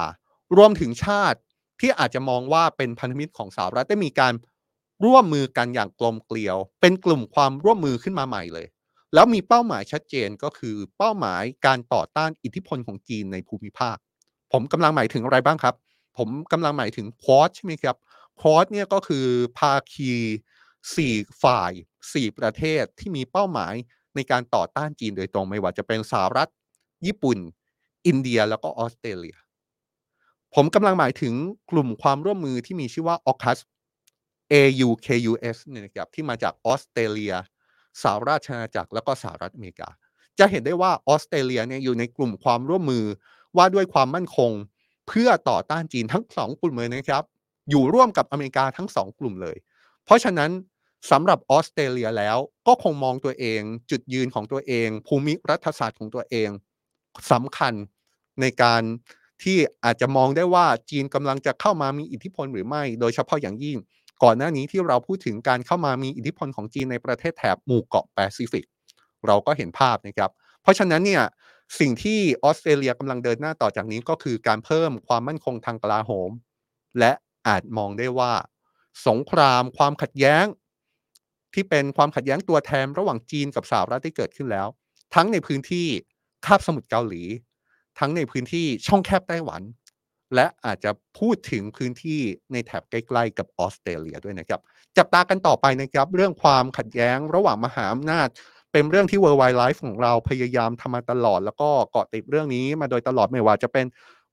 [0.58, 1.40] รวมถึงชาติ
[1.80, 4.34] ที่อาจจะมองว่าเป็นพันธมิตรของสหรัฐได้มีการ
[5.04, 8.68] ร่วมมือกันอย่างกลมเกลียว เป็นกลุ่มความร่วมมือขึ้นมาใหม่เลย
[9.14, 13.98] แล้วมีเป้าหมายชัดเจนก็คือเป้าหมายการต่อต้านอิทธิพลของจีนในภูมิภาค
[14.52, 15.76] ผมกำลังหมายถึงอะไรบ้างครับ
[16.18, 17.98] ผมกำลังหมายถึงควอดใช่ไหมครับ
[18.40, 19.26] ควอดเนี่ยก็คือ
[19.60, 20.12] ภาคี
[20.96, 21.72] สี่ฝ่าย
[22.14, 23.74] สี่ประเทศที่มีเป้าหมาย
[24.16, 26.50] ในการต่อต้านจีนโดยตรงไม่ว่าจะเป็นสหรัฐ
[27.06, 27.38] ญี่ปุ่น
[28.08, 29.38] อินเดียแล้วก็ออสเตรเลีย
[30.56, 31.34] ผมกำลังหมายถึง
[31.72, 33.60] กลุ่มความร่วมมือที่มีชื่อว่า AUKUS
[34.54, 37.34] AUKUS เนี่ยนะครับที่มาจากออสเตรเลีย
[38.02, 39.90] สหราชอาณาจักรแล้วก็สหรัฐอเมริกา
[40.40, 43.06] จะเห็นได้ว่าออสเตรเลียเนี่ยอยู่ในกลุ่มความร่วมมือ
[43.58, 44.52] ว่าด้วยความมั่นคง
[45.08, 47.24] เพื่อต่อต้านจีนทั้งสองกลุ่มเลยนะครับ
[47.70, 49.58] อยู่ร่วมกับอเมริกาทั้งสองกลุ่มเลย
[50.06, 50.52] เพราะฉะนั้น
[51.12, 52.38] สำหรับออสเตรเลียแล้ว
[52.68, 53.62] ก็คงมองตัวเอง
[53.92, 56.50] จุดยืนของตัวเอง ภูมิรัฐศาสตร์ของตัวเอง
[57.32, 57.74] สำคัญ
[58.42, 58.82] ในการ
[59.44, 63.78] ที่อาจจะมองได้ว่าจีนกำลังจะเข้ามามีอิทธิพลหรือไม่ โดยเฉพาะอย่างยิ่ง
[64.24, 68.66] ก่อนหน้านี้ที่เราพูดถึงการเข้ามามีอิทธิพลของจีนในประเทศแถบหมู่เกาะแปซิฟิก
[69.28, 70.32] เราก็เห็นภาพนะครับ
[70.62, 71.24] เพราะฉะนั้นเนี่ย
[71.80, 76.32] สิ่งที่ออสเตรเลียกำลังเดินหน้าต่อจากนี้ก็คือการเพิ่มความมั่นคงทางกลาโหม
[77.00, 77.12] และ
[77.48, 78.34] อาจมองได้ว่า
[79.08, 80.46] สงครามความขัดแย้ง
[81.54, 84.68] ที่เป็นความขัดแย้งตัวแทนระหว่างจีนกับสหรัฐที่เกิดขึ้นแล้ว
[85.16, 85.88] ทั้งในพื้นที่
[86.46, 87.24] คาบสมุทรเกาหลี
[88.00, 89.62] ทั้งในพื้นที่ช่องแคบไต้หวัน
[90.36, 92.22] และอาจจะพูดถึงพื้นที่
[92.54, 94.60] ในแถบใกล้ๆกับออสเตรเลียด้วยนะครับ
[94.98, 98.28] จับตากันต่อไปนะครับ เรื่องความขัดแย้งระหว่างมหาอำนาจ
[98.72, 103.86] เป็นเรื่องที่ World Wide Life ของเราพยายามทำมาตลอด แล้วก็เกาะติดเรื่องนี้มาโดยตลอดไม่ว่าจะเป็น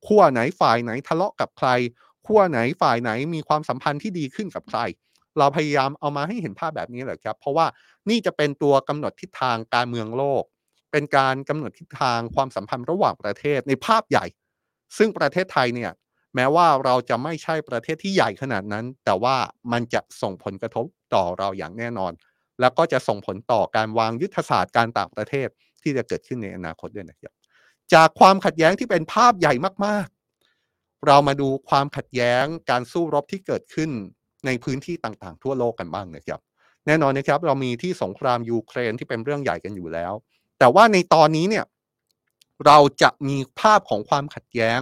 [0.07, 1.69] ขั้วไหนฝ่ายไหนทะเลาะกับใคร
[2.27, 4.81] ขั้วไหนฝ่ายไหนมีความสัมพันธ์ที่ดีขึ้นกับใคร
[5.39, 7.67] เราพยายามเอามาให้เห็นภาพแบบนี้แหละครับ เพราะว่า
[8.09, 10.43] นี่จะเป็นตัวกำหนดทิศทางการเมืองโลก
[10.93, 14.27] เป็นการกำหนดทิศทางความสัมพันธ์ระหว่างประเทศในภาพใหญ่
[14.97, 15.93] ซึ่งประเทศไทยเนี่ย
[16.35, 19.37] แม้ว่าเราจะไม่ใช่ประเทศที่ใหญ่ขนาดนั้น แต่ว่า
[19.73, 22.13] มันจะส่งผลกระทบต่อเราอย่างแน่นอน
[22.61, 25.49] แล้วก็จะส่งผลต่อการวางยุทธศาสตร์การต่างประเทศ
[25.83, 27.33] ที่จะเกิดขึ้นในอนาคตด้วยนะครับ
[27.95, 29.55] จากความขัดแย้งที่เป็นภาพใหญ่
[29.87, 33.91] มากๆ เรามาดูความขัดแย้งการสู้รบที่เกิดขึ้น
[34.47, 36.41] ในพื้นที่ต่างๆ ทั่วโลกกันบ้างนะครับ
[36.87, 40.13] แน่นอนนะครับเรามีที่สงครามยูเครนที่เป็นเรื่องใหญ่กันอยู่แล้ว
[40.59, 41.65] แต่ว่าในตอนนี้เนี่ย
[42.67, 44.81] เราจะมีภาพของความขัดแย้ง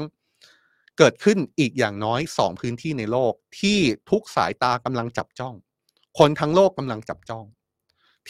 [0.98, 3.78] เกิดขึ้นอีกอย่างน้อยสองพื้นที่ในโลกที่
[4.10, 5.54] ทุกสายตากำลังจับจ้อง
[6.18, 7.44] คนทั้งโลกกำลังจับจ้อง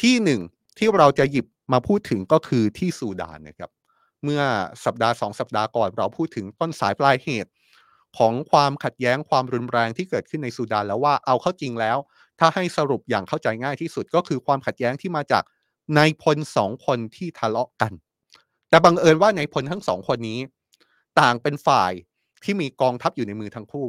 [0.01, 0.41] ที่หนึ่ง
[0.79, 3.71] ที่เราจะหยิบมาพูดถึงก็คือที่ซูดานนะครับ
[4.25, 4.43] เมื่อ
[4.85, 7.51] สัปดาห์สองสัปดาห์ก่อนเราพูดถึงต้นสายปลายเหตุ
[8.19, 11.99] ของความขัดแย้งความรุนแรงที่เกิดขึ้นในซูดานแล้วว่าเอาเข้าจริงแล้ว
[12.39, 15.45] ถ้าให้สรุปอย่างเข้าใจง่ายที่สุดก็คือความขัดแย้งที่มาจาก
[15.99, 17.93] นายพลสองคนที่ทะเลาะกัน
[18.77, 20.41] แต่บังเอิญว่าในพลทั้งสองคนนี้
[21.21, 21.93] ต่างเป็นฝ่าย
[22.45, 23.89] ที่มีกองทัพอยู่ในมือทั้งคู่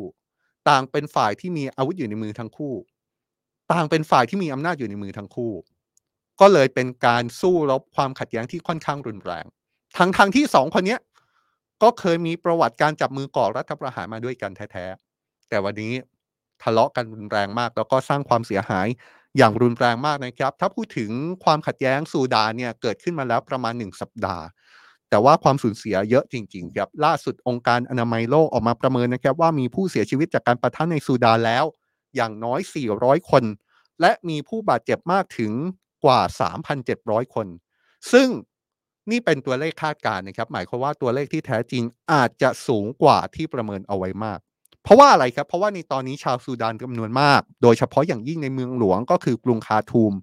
[0.69, 2.73] ต่างเป็นฝ่ายที่มีอาวุธอยู่ในมือทั้งคู่
[3.71, 5.53] ต่างเป็นฝ่ายที่มีอำนาจอยู่ในมือทั้งคู่
[6.39, 9.45] ก็เลยเป็นการสู้รบความขัดแย้งที่ค่อนข้างรุนแรง
[9.97, 10.97] ทั้งทางที่สองคนนี้
[11.83, 15.93] ก็เคยมีประวัติการจับมือก่อรัฐประหารมาด้วยกันแท้ๆแต่วันนี้
[16.63, 18.87] ทะเลาะกันรุนแรงมาก แล้วก็สร้างความเสียหาย
[19.37, 21.11] อย่างรุนแรงมากนะครับ ถ้าพูดถึง
[21.43, 24.43] ความขัดแย้งซูดานเนี่ยเกิดขึ้นมาแล้วประมาณหนึ่งสัปดาห์
[25.09, 31.65] แต่ว่าความสูญเสียเยอะจริงๆครับล่าสุดองค์การอนามัยโลกออกมาประเมินนะครับว่ามีผู้เสียชีวิตจากการประทะในซูดานแล้ว
[32.15, 32.59] อย่างน้อย
[32.95, 33.43] 400 คน
[34.01, 35.51] และมีผู้บาดเจ็บมากถึง
[36.05, 36.21] กว่า
[36.77, 37.47] 3,700 คน
[38.11, 38.27] ซึ่ง
[39.11, 44.39] นี่เป็นตัวเลขคาดการณ์นะครับ หมายความว่าตัวเลขที่แท้จริงอาจจะสูงกว่าที่ประเมินเอาไว้มาก
[44.83, 50.13] เพราะว่าอะไรครับ เพราะว่าในตอนนี้ชาวซูดานจำนวนมาก โดยเฉพาะอย่างยิ่งในเมืองหลวงก็คือกรุงคาทูม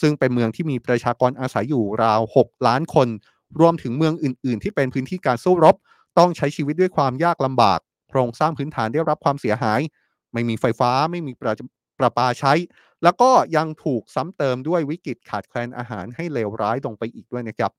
[0.00, 3.08] ซึ่งเป็นเมืองที่มีประชากรอาศัยอยู่ราว 6 ล้านคน
[3.60, 5.76] รวมถึงเมืองอื่น ๆ ที่เป็นพื้นที่การสู้รบ
[6.18, 7.78] ต้องใช้ชีวิตด้วยความยากลำบาก
[8.10, 9.80] โครงสร้างพื้นฐานได้รับความเสียหาย
[10.32, 11.54] ไม่มีไฟฟ้าไม่มีประ
[11.98, 12.52] ประปาใช้
[13.02, 17.72] แล้วก็ยังถูกซ้ำเติมด้วยวิกฤตขาดแคลนอาหารให้เลวร้ายลงไปอีกด้วยนะครับ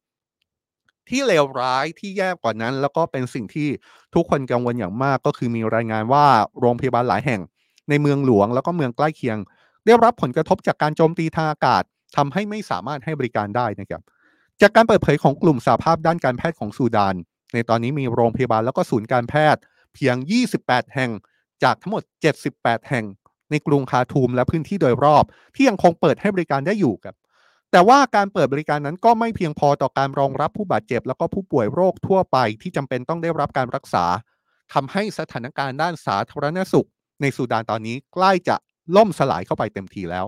[1.09, 3.67] ที่เลวร้ายที่แย่กว่านั้น แล้วก็เป็นสิ่งที่
[4.15, 6.25] ทุกคนกังวลอย่างมากก็คือมีรายงานว่า
[6.59, 7.41] โรงพยาบาลหลายแห่ง
[7.89, 9.37] ในเมืองหลวงแล้วก็เมืองใกล้เคียง
[9.85, 11.83] ได้รับผลกระทบจากการโจมตีทางอากาศ
[12.15, 14.01] ทำให้ไม่สามารถให้บริการได้นะครับ
[14.61, 17.15] จากการเปิดเผยของกลุ่มสาภาพด้านการแพทย์ของซูดาน
[17.53, 19.61] ในตอนนี้มีโรงพยาบาลแล้วก็ศูนย์การแพทย์
[19.93, 20.15] เพียง
[20.55, 21.11] 28 แห่ง
[21.63, 22.03] จากทั้งหมด
[22.45, 23.05] 78 แห่ง
[23.51, 25.23] ในกรุงคาทูมและพื้นที่โดยรอบ
[25.55, 27.15] ที่ยังคงเปิดให้บริการได้อยู่ครับ
[27.71, 34.05] แต่ว่าการเปิดบริการนั้นก็ไม่เพียงพอต่อการรองรับผู้บาดเจ็บ แล้วก็ผู้ป่วยโรคทั่วไปที่จำเป็นต้องได้รับการรักษา
[34.73, 36.87] ทำให้สถานการณ์ด้านสาธารณสุข
[37.21, 38.55] ในซูดานตอนนี้ใกล้จะ
[38.95, 40.25] ล่มสลายเข้าไปเต็มทีแล้ว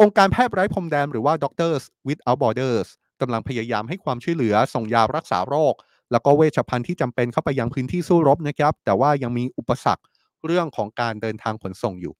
[0.00, 2.88] องค์การแพทย์ไร้พรมแดนหรือว่า Doctors Without Borders
[3.22, 5.74] กำลังพยายามให้ความช่วยเหลือส่งยารักษาโรค
[6.12, 10.02] แล้วก็เวชภัณฑ์ที่จำเป็นเข้าไปยังพื้นที่สู้รบนะครับ แต่ว่ายังมีอุปสรรค
[10.46, 12.14] เรื่องของการเดินทางขนส่งอยู่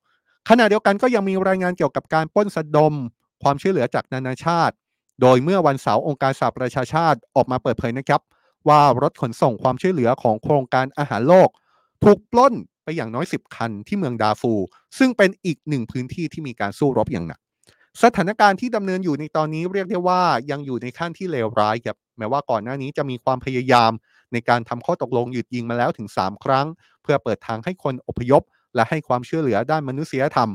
[0.48, 2.94] ขณะเดียวกันก็ยังมีรายงานเกี่ยวกับการปล้นสะดม
[3.42, 4.74] ความช่วยเหลือจากนานาชาติ
[5.20, 8.20] โดยเมื่อวันเสาร์องค์การสหประชาชาติออกมาเปิดเผยนะครับ
[8.68, 11.48] ว่ารถขนส่งความช่วยเหลือของโครงการอาหารโลก
[12.04, 14.52] ถูกปล้นไปอย่างน้อย 10 คันที่เมืองดาฟู
[14.98, 17.40] ซึ่งเป็นอีกหนึ่งพื้นที่ที่มีการสู้รบอย่างหนัก
[18.00, 23.92] สถานการณ์ที่ดำเนินอยู่ในตอนนี้เรียกได้ว่ายังอยู่ในขั้นที่เลวร้ายครับแม้ว่าก่อนหน้านี้จะมีความพยายาม
[24.32, 26.66] ในการทำข้อตกลงหยุดยิงมาแล้วถึง 3 ครั้ง
[27.02, 28.42] เพื่อเปิดทางให้คนอพยพ
[28.74, 30.50] และให้ความช่วยเหลือด้านมนุษยธรรม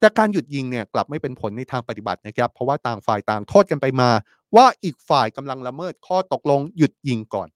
[0.00, 4.10] แต่การหยุดยิงเนี่ยกลับไม่เป็นผลในทางปฏิบัตินะครับ เพราะว่าต่างฝ่ายต่างโทษกันไปมา
[4.56, 7.48] ว่าอีกฝ่ายกำลังละเมิดข้อตกลงหยุดยิงก่อน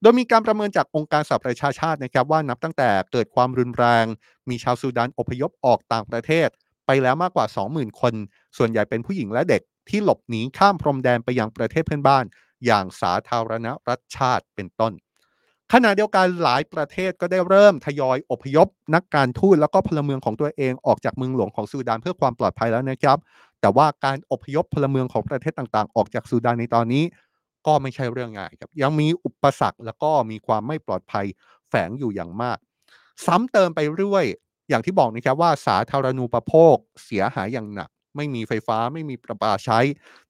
[0.00, 4.04] โดยมีการประเมินจากองค์การสหประชาชาตินะครับว่านับตั้งแต่เกิดความรุนแรง
[4.48, 6.48] มีชาวซูดานอพยพออกต่างประเทศ
[6.92, 8.14] ไปแล้วมากกว่า 20,000 คน
[8.58, 12.24] ส่วนใหญ่เป็นผู้หญิงและเด็กที่หลบหนีข้ามพรมแดนไปยังประเทศเพื่อนบ้าน
[12.66, 14.92] อย่างสาธารณรัฐชาติเป็นต้น
[15.72, 23.18] ขณะเดียวกันหลายประเทศก็ได้เริ่มทยอยอพยพ นักการทูตแล้วก็พลเมืองของตัวเองออกจากเมืองหลวงของซูดานเพื่อความปลอดภัยแล้วนะครับ
[23.60, 27.04] แต่ว่าการอพยพพลเมืองของประเทศต่างๆ ออกจากซูดานในตอนนี้
[27.66, 31.26] ก็ไม่ใช่เรื่องง่ายครับยังมีอุปสรรคแล้วก็มีความไม่ปลอดภัย
[31.68, 32.58] แฝงอยู่อย่างมาก
[33.26, 34.26] ซ้ำเติมไปเรื่อย
[34.70, 39.78] อย่างที่บอกนะครับว่าสาธารณูปโภคเสียหายอย่างหนัก ไม่มีไฟฟ้าไม่มีประปาใช้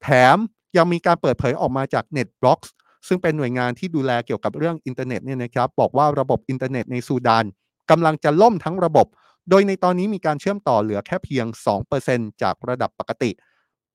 [0.02, 0.38] แถม
[0.76, 2.68] ยังมีการเปิดเผยออกมาจาก NetBlocks
[3.08, 7.44] ซึ่งเป็นหน่วยงานที่ดูแลเกี่ยวกับเรื่องอินเทอร์เน็ตเนี่ยนะครับบอกว่าระบบอินเทอร์เน็ตในซูดาน
[7.90, 9.06] กำลังจะล่มทั้งระบบ
[9.50, 11.46] โดยในตอนนี้มีการเชื่อมต่อเหลือแค่เพียง
[11.94, 13.30] 2%จากระดับปกติ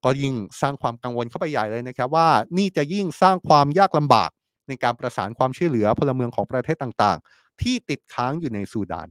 [0.04, 2.28] ก็ยิ่งสร้างความกังวลเข้าไปใหญ่เลยนะครับว่า
[2.58, 4.30] นี่จะยิ่งสร้างความยากลำบาก
[4.68, 9.08] ในการประสานความช่วยเหลือพลเมืองของประเทศต่างๆ ที่ติดค้างอยู่ในซูดาน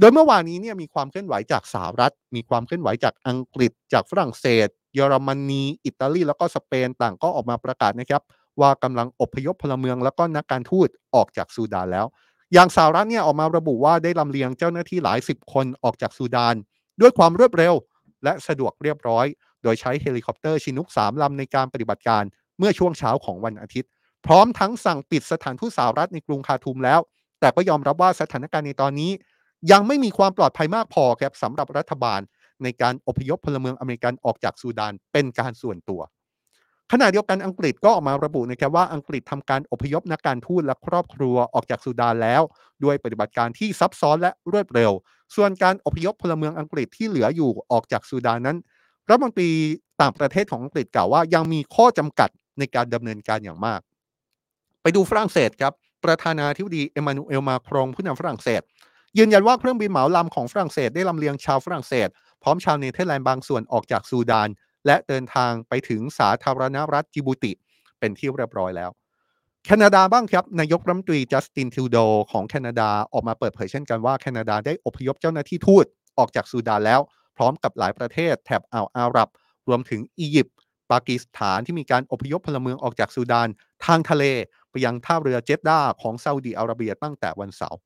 [0.00, 8.22] โดยเมื่อวานนี้เนี่ยมีความเคลื่อนไหวจากสหรัฐ มีความเคลื่อนไหวจากอังกฤษ จากฝรั่งเศส เยอรมนี อิตาลี แล้วก็สเปนต่างก็ออกมาประกาศนะครับ
[8.60, 12.06] ว่ากำลังอพยพพลเมืองแล้วก็นักการทูตออกจากซูดานแล้ว
[12.52, 16.54] อย่างสหรัฐเนี่ยออกมาระบุว่าได้ลำเลียงเจ้าหน้าที่หลายสิบคนออกจากซูดาน
[17.00, 17.74] ด้วยความรวดเร็ว
[18.24, 19.26] และสะดวกเรียบร้อย
[19.62, 22.22] โดยใช้เฮลิคอปเตอร์ชินุก3ลำในการปฏิบัติการ
[22.58, 23.90] เมื่อช่วงเช้าของวันอาทิตย์
[24.26, 27.00] พร้อมทั้งสั่งปิดสถานทูตสหรัฐในกรุงคาร์ทูมแล้ว
[27.40, 29.10] แต่ก็ยอมรับว่าสถานการณ์ในตอนนี้
[29.72, 32.20] ยังไม่มีความปลอดภัยมากพอครับสำหรับรัฐบาล
[32.62, 36.00] ในการอพยพพลเมืองอเมริกันออกจากซูดานเป็นการส่วนตัว
[36.92, 42.42] ขณะเดียวกันอังกฤษก็ออกมาระบุนะครับว่าอังกฤษทำการอพยพนักการทูตและครอบครัวออกจากซูดานแล้ว
[42.84, 44.92] ด้วยปฏิบัติการที่ซับซ้อนและรวดเร็ว
[45.36, 48.56] ส่วนการอพยพพลเมืองอังกฤษที่เหลืออยู่ออกจากซูดานนั้น
[49.08, 49.50] รัฐมนตรี
[50.00, 53.80] ต่างประเทศของอังกฤษกล่าวว่ายังมีข้อจำกัดในการดำเนินการอย่างมาก
[54.82, 55.72] ไปดูฝรั่งเศสครับ
[56.04, 58.62] ประธานาธิบดีเอมานูเอลมาครองผู้นำฝรั่งเศส
[59.18, 62.08] ยืนยันว่าเครื่องบินเหมาลำของฝรั่งเศสได้ลำเลียงชาวฝรั่งเศส
[62.42, 64.48] พร้อมชาวเนเธอร์แลนด์บางส่วนออกจากซูดาน
[64.86, 67.52] และเดินทางไปถึงสาธารณรัฐจิบูติ
[67.98, 68.90] เป็นที่เรียบร้อยแล้ว
[69.64, 71.98] แคนาดาบ้างครับนายกรัฐมนตรีจัสตินทรูโด
[72.30, 75.84] ของแคนาดาออกมาเปิดเผยเช่นกันว่าแคนาดาได้อพยพเจ้าหน้าที่ทูต
[76.18, 77.00] ออกจากซูดานแล้ว
[77.36, 79.28] พร้อมกับหลายประเทศแถบอ่าวอาหรับ
[79.68, 80.56] รวมถึงอียิปต์
[80.90, 83.48] ปากีสถานที่มีการอพยพพลเมืองออกจากซูดาน
[83.86, 84.24] ทางทะเล
[84.70, 87.78] ไปยังท่าเรือเจดดาของซาอุดีอาระเบียตั้งแต่วันเสาร์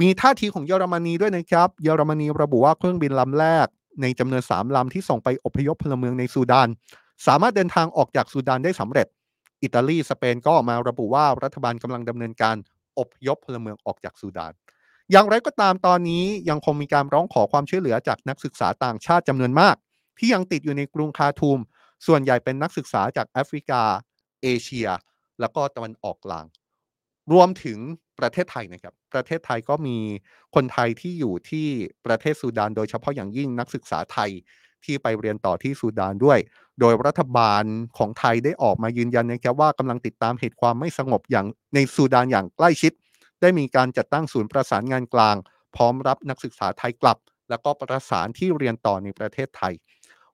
[0.00, 3.66] มีท่าทีของเยอรมนีด้วยนะครับ เยอรมนีระบุว่าเครื่องบินลำแรก
[4.00, 6.68] ในจำนวน3ลำที่ส่งไปอพยพพลเมืองในซูดาน
[7.26, 9.06] สามารถเดินทางออกจากซูดานได้สำเร็จ
[9.62, 12.56] อิตาลีสเปนก็ออกมาระบุว่ารัฐบาลกำลังดำเนินการ
[12.98, 14.52] อพยพพลเมืองออกจากซูดาน
[15.10, 19.76] อย่างไรก็ตามตอนนี้ยังคงมีการร้องขอความช่วยเหลือจากนักศึกษาต่างชาติจำนวนมาก
[20.18, 21.58] ที่ยังติดอยู่ในกรุงคาทูม
[22.06, 23.82] ส่วนใหญ่เป็นนักศึกษาจากแอฟริกา
[24.42, 24.88] เอเชีย
[25.40, 26.46] แล้วก็ตะวันออกกลาง
[27.32, 27.78] รวมถึง
[28.20, 29.98] ประเทศไทยนะครับ ประเทศไทยก็มี
[30.54, 31.66] คนไทยที่อยู่ที่
[32.06, 34.30] ประเทศซูดาน โดยเฉพาะอย่างยิ่งนักศึกษาไทย
[34.84, 36.38] ที่ไปเรียนต่อที่ซูดานด้วย
[36.80, 37.64] โดยรัฐบาล
[37.98, 42.92] ของไทยได้ออกมายืนยันนะครับว่ากำลังติดตามเหตุความไม่สงบอย่างในซูดานอย่างใกล้ชิด
[43.40, 45.36] ได้มีการจัดตั้งศูนย์ประสานงานกลาง
[45.76, 47.18] พร้อมรับนักศึกษาไทยกลับ
[47.50, 49.74] แล้วก็ประสานที่เรียนต่อในประเทศไทย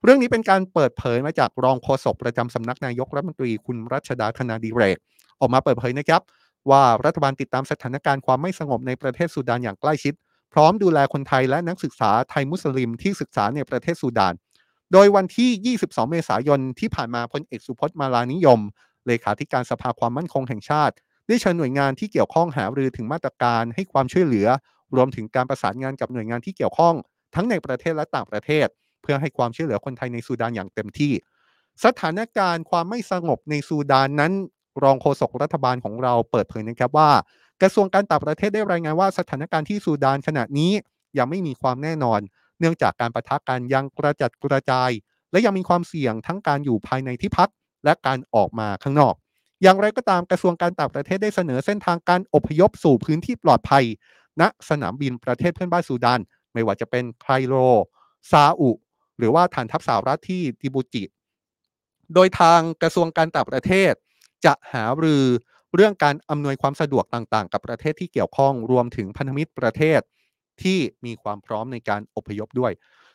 [0.02, 4.98] เรื่องนี้เป็นการเปิดเผยมาจากรองโฆษกประจำสำนักนายกรัฐมนตรีคุณรัชดาธนาดีเรก
[5.40, 6.22] ออกมาเปิดเผยนะครับ
[6.70, 10.14] ว่ารัฐบาลติดตามสถานการณ์ความไม่สงบในประเทศซูดานอย่างใกล้ชิด
[10.52, 14.34] พร้อมดูแลคนไทยและนักศึกษาไทยมุสลิมที่ศึกษาในประเทศซูดาน
[14.92, 18.60] โดยวันที่ 22 เมษายนที่ผ่านมาพลเอกสุพจน์มาลานิยม
[19.06, 20.94] เลขาธิการสภาความมั่นคงแห่งชาติ
[21.28, 24.48] ได้เชิญหน่วยงานที่เกี่ยวข้องหารือถึงมาตรการให้ความช่วยเหลือ
[24.96, 26.94] รวมถึงการประสานงานกับหน่วยงานที่เกี่ยวข้อง
[27.34, 28.66] ทั้งในประเทศและต่างประเทศ
[29.02, 31.12] เพื่อให้ความช่วยเหลือคนไทยในซูดานอย่างเต็มที่
[31.84, 34.32] สถานการณ์ความไม่สงบในซูดานนั้น
[34.82, 37.10] รองโฆษกรัฐบาลของเราเปิดเผยนะครับว่า
[37.62, 40.72] กระทรวงการต่างประเทศได้รายงานว่าสถานการณ์ที่ซูดานขณะนี้
[41.18, 42.20] ยังไม่มีความแน่นอน
[42.60, 44.90] เนื่องจากการประทะกันยังกระจัดกระจาย
[45.30, 47.48] และยังมีความเสี่ยงทั้งการอยู่ภายในที่พัก
[47.84, 49.14] และการออกมาข้างนอก
[49.62, 53.84] อย่างไรก็ตามกระทรวงการต่างประเทศได้เสนอเส้นทางการอพยพสู่พื้นที่ปลอดภัย
[54.40, 56.20] ณสนามบินประเทศเพื่อนบ้านซูดาน
[56.52, 57.54] ไม่ว่าจะเป็นไคโร
[58.30, 58.70] ซาอุ
[59.18, 61.04] หรือว่าฐานทัพสหรัฐที่จิบูจิ
[62.14, 63.92] โดยทางกระทรวงการต่างประเทศ
[64.44, 65.24] จะหารือ
[65.74, 70.00] เรื่องการอำนวยความสะดวกต่างๆ กับประเทศที่เกี่ยวข้องรวมถึงพันธมิตรประเทศ
[70.62, 72.72] ที่มีความพร้อมในการอพยพด้วย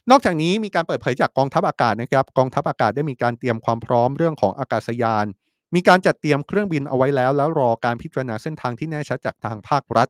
[0.10, 5.26] นอกจากนี้มีการเปิดเผยจากกองทัพอากาศนะครับ กองทัพอากาศได้มีการเตรียมความพร้อมเรื่องของอากาศยาน
[5.76, 10.08] มีการจัดเตรียมเครื่องบินเอาไว้แล้ว แล้วรอการพิจารณาเส้นทางที่แน่ชัดจากทางภาครัฐ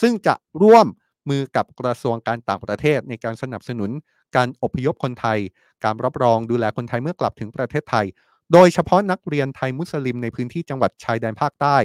[0.00, 0.86] ซึ่งจะร่วม
[1.30, 3.90] มือกับกระทรวงการต่างประเทศ ในการสนับสนุน
[4.36, 5.38] การอพยพคนไทย
[5.84, 8.06] การรับรองดูแลคนไทยเมื่อกลับถึงประเทศไทย
[8.52, 11.76] โดยเฉพาะนักเรียนไทยมุสลิมในพื้นที่จังหวัดชายแดนภาคใต้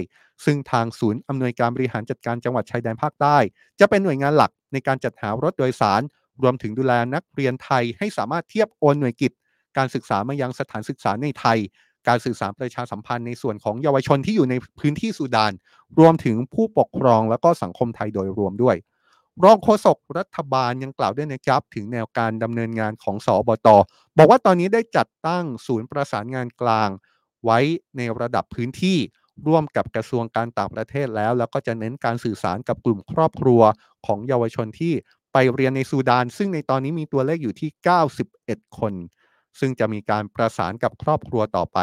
[0.44, 3.36] ซึ่งทางศูนย์อำนวยการบริหารจัดการจังหวัดชายแดนภาคใต้
[3.80, 6.02] จะเป็นหน่วยงานหลักในการจัดหารถโดยสาร
[6.42, 9.32] รวมถึงดูแลนักเรียนไทยให้สามารถเทียบโอนหน่วยกิจ
[9.76, 11.58] การศึกษามายังสถานศึกษาในไทย
[12.08, 15.52] การสื่อสารประชาสัมพันธ์ในส่วนของเยาวชนที่อยู่ในพื้นที่สุดาน
[15.98, 18.76] รวมถึงผู้ปกครองและก็สังคมไทยโดยรวมด้วย
[19.44, 23.68] รองโฆษกรัฐบาลยังกล่าวด้วยนะครับ ถึงแนวการดำเนินงานของสอบต
[24.18, 26.88] บอกว่าตอนนี้ได้จัดตั้งศูนย์ประสานงานกลาง
[27.44, 27.58] ไว้
[27.96, 28.98] ในระดับพื้นที่
[29.46, 33.62] ร่วมกับกระทรวงการต่างประเทศแล้ว แล้วก็จะเน้นการสื่อสารกับกลุ่มครอบครัว
[34.06, 34.92] ของเยาวชนที่
[35.32, 37.70] ไปเรียนในซูดาน ซึ่งในตอนนี้มีตัวเลขอยู่ที่
[38.26, 38.92] 91 คน
[39.60, 41.78] ซึ่งจะมีการประสานกับครอบครัวต่อไป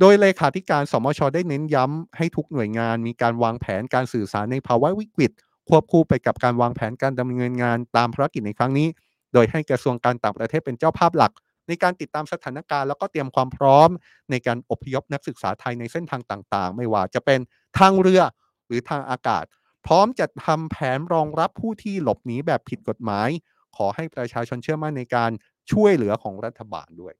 [0.00, 5.32] โดยเลขาธิการสมชได้เน้นย้ำให้ทุกหน่วยงานมีการวางแผนการสื่อสารในภาวะวิกฤต
[5.68, 8.88] ควบคู่ไปกับการวางแผนการดำเนินงานตามภารกิจในครั้งนี้
[9.32, 11.32] โดยให้กระทรวงการต่างประเทศเป็นเจ้าภาพหลัก
[11.68, 13.88] ในการติดตามสถานการณ์แล้วก็เตรียมความพร้อม
[14.30, 17.40] ในการอพยพนักศึกษาไทยในเส้นทางต่างๆ ไม่ว่าจะเป็น
[17.78, 18.22] ทางเรือ
[18.66, 19.44] หรือทางอากาศ
[19.86, 23.28] พร้อมจะทำแผนรองรับผู้ที่หลบหนีแบบผิดกฎหมาย
[23.76, 25.30] ขอให้ประชาชนเชื่อมั่นในการ
[25.72, 27.14] ช่วยเหลือของรัฐบาลด้วย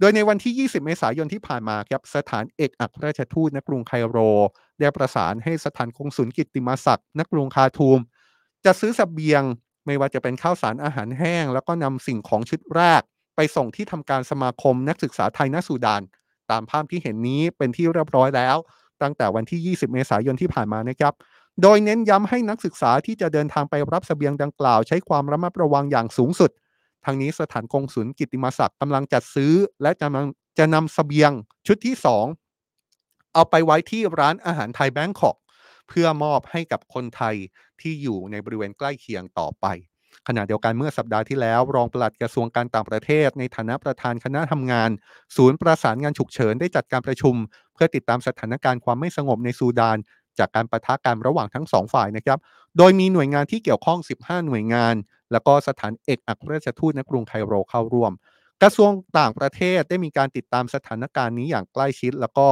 [0.00, 4.18] โดยในวันที่ 20 เมษายนที่ผ่านมาครับสถานเอกอัครราชทูตณกรุงไคโร
[4.80, 7.98] ได้ประสานให้สถานกงสุลกิติมาศักดิ์ณกรุงคาทูม
[8.64, 9.42] จะซื้อสเสบียง
[9.86, 13.02] ไม่ว่าจะเป็นข้าวสารอาหารแห้ง แล้วก็นำสิ่งของชุดแรก
[13.36, 16.02] ไปส่งที่ทำการสมาคมนักศึกษาไทยณซูดาน
[16.50, 18.56] ตามภาพที่เห็นนี้เป็นที่เรียบร้อยแล้ว
[19.02, 21.14] ตั้งแต่วันที่ 20 เมษายนที่ผ่านมานะครับ
[21.62, 26.50] โดยเน้นย้ำให้นักศึกษาที่จะเดินทางไปรับสเสบียงดังกล่าว ใช้ความระมัดระวังอย่างสูงสุด
[27.04, 31.30] ทางนี้สถานกงสุลกิติมศักดิ์กำลังจัดซื้อ และจะนำจะนำสเสบียง
[31.66, 32.41] ชุดที่ 2
[33.34, 35.36] เอาไปไว้ที่ร้านอาหารไทยแบงคอก
[35.88, 37.34] เพื่อมอบให้กับคนไทย
[37.80, 39.66] ที่อยู่ในบริเวณใกล้เคียงต่อไป
[40.28, 44.90] ขณะเดียวกันเมื่อสัปดาห์ที่แล้ว รองปลัดกระทรวงการต่างประเทศ ในฐานะประธานคณะทำงาน
[45.36, 47.34] ศูนย์ประสานงานฉุกเฉินได้จัดการประชุม
[47.74, 49.96] เพื่อติดตามสถานการณ์ความไม่สงบในซูดาน
[50.38, 52.38] จากการประทะกันระหว่างทั้งสองฝ่ายนะครับ
[52.78, 54.94] โดยมีหน่วยงานที่เกี่ยวข้อง 15 หน่วยงาน
[55.32, 58.12] แล้วก็สถานเอกอัครราชทูตณกรุงไคโรเข้าร่วม
[58.62, 62.48] กระทรวงต่างประเทศได้มีการติดตามสถานการณ์นี้อย่างใกล้ชิด แล้วก็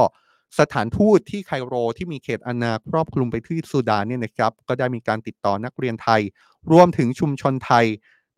[0.59, 6.21] สถานทูตที่ไคโรที่มีเขตอาณาครอบคลุมไปที่ซูดานเนี่ยนะครับก็ได้มีการติดต่อนักเรียนไทย
[6.71, 7.85] รวมถึงชุมชนไทย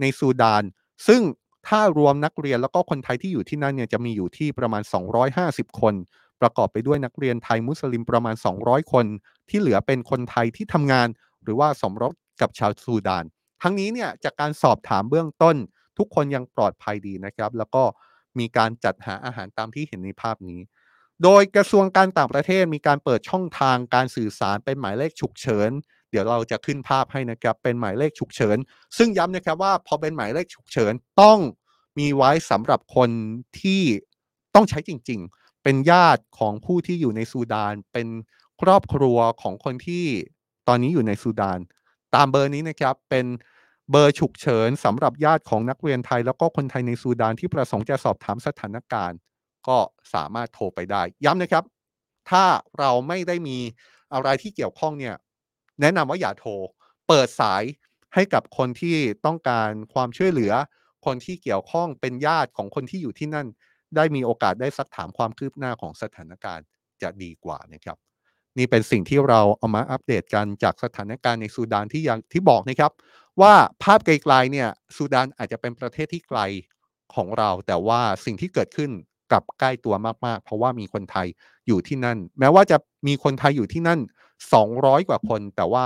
[0.01, 0.63] ในซูดาน
[1.07, 1.21] ซึ่ง
[1.67, 4.83] ถ้ารวมนักเรียนแล้วก็คนไทยที่อยู่ที่นั่นเนี่ยจะมีอยู่ที่ประมาณ
[5.31, 5.93] 250 คน
[6.41, 9.05] ประกอบไปด้วยนักเรียนไทยมุสลิมประมาณ 200 คน
[9.49, 11.07] ที่เหลือเป็นคนไทยที่ทำงาน
[11.43, 13.25] หรือว่าสมรสกับชาวซูดาน
[13.61, 15.55] ทั้งนี้เนี่ยจากการสอบถามเบื้องต้น
[15.97, 17.83] ทุกคนยังปลอดภัยดีนะครับ แล้วก็
[18.39, 20.59] มีการจัดหาอาหารตามที่เห็นในภาพนี้
[21.23, 25.69] โดยกระทรวงการต่างประเทศมีการเปิดช่องทางการสื่อสารเป็นหมายเลขฉุกเฉิน
[26.11, 28.57] เดี๋ยวเราจะขึ้นภาพให้นะครับเป็นหมายเลขฉุกเฉิน
[28.97, 31.39] ซึ่งย้ำนะครับว่าพอเป็นหมายเลขฉุกเฉินต้อง
[31.99, 33.09] มีไว้สำหรับคน
[33.61, 33.83] ที่
[34.55, 38.07] ต้องใช้จริง ๆ เป็นญาติของผู้ที่อยู่ในซูดาน เป็น
[38.61, 40.05] ครอบครัวของคนที่
[40.67, 41.59] ตอนนี้อยู่ในซูดาน
[42.15, 43.25] ตามเบอร์นี้นะครับเป็น
[43.91, 49.17] เบอร์ฉุกเฉินสำหรับญาติของนักเรียนไทย แล้วก็คนไทยในซูดานที่ประสงค์จะสอบถามสถานการณ์
[49.67, 49.77] ก็
[50.13, 51.63] สามารถโทรไปได้ ย้ำนะครับ
[52.29, 52.43] ถ้า
[52.79, 53.57] เราไม่ได้มี
[54.13, 55.15] อะไรที่เกี่ยวข้องเนี่ย
[55.81, 56.51] แนะนำว่าอย่าโทร
[57.07, 57.63] เปิดสาย
[58.13, 60.53] ให้กับคนที่ต้องการความช่วยเหลือ
[61.05, 63.47] คนที่เกี่ยวข้องเป็นญาติของคนที่อยู่ที่นั่น
[63.95, 66.65] ได้มีโอกาสได้ซักถามความคืบหน้าของสถานการณ์
[67.01, 67.97] จะดีกว่านะครับ
[68.57, 72.91] นี่เป็นสิ่งที่เราเอามาอัปเดตกันจากสถานการณ์ในซูดานที่ยังที่บอกนะครับ
[73.41, 76.39] ว่าภาพไกลๆเนี่ยซูดานอาจจะเป็นประเทศที่ไกล
[77.15, 78.91] ของเรา แต่ว่าสิ่งที่เกิดขึ้น
[79.33, 81.27] กลับใกล้ตัวมากๆ เพราะว่ามีคนไทย
[81.67, 83.99] อยู่ที่นั่น แม้ว่าจะมีคนไทยอยู่ที่นั่น
[84.53, 85.85] 200 กว่าคน แต่ว่า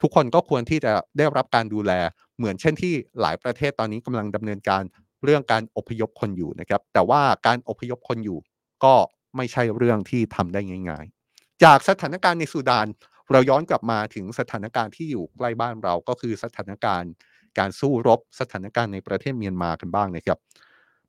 [0.00, 1.92] ทุกคนก็ควรที่จะได้รับการดูแล
[2.36, 4.82] เหมือนเช่นที่หลายประเทศตอนนี้กำลังดำเนินการ
[5.24, 8.38] เรื่องการอพยพคนอยู่นะครับ แต่ว่าการอพยพคนอยู่
[8.84, 8.94] ก็
[9.36, 12.86] ไม่ใช่เรื่องที่ทำได้ง่ายๆ จากสถานการณ์ในซูดาน
[13.30, 17.12] เราย้อนกลับมาถึงสถานการณ์ที่อยู่ใกล้บ้านเราก็คือสถานการณ์
[17.58, 20.38] การสู้รบสถานการณ์ในประเทศเมียนมากันบ้างนะครับ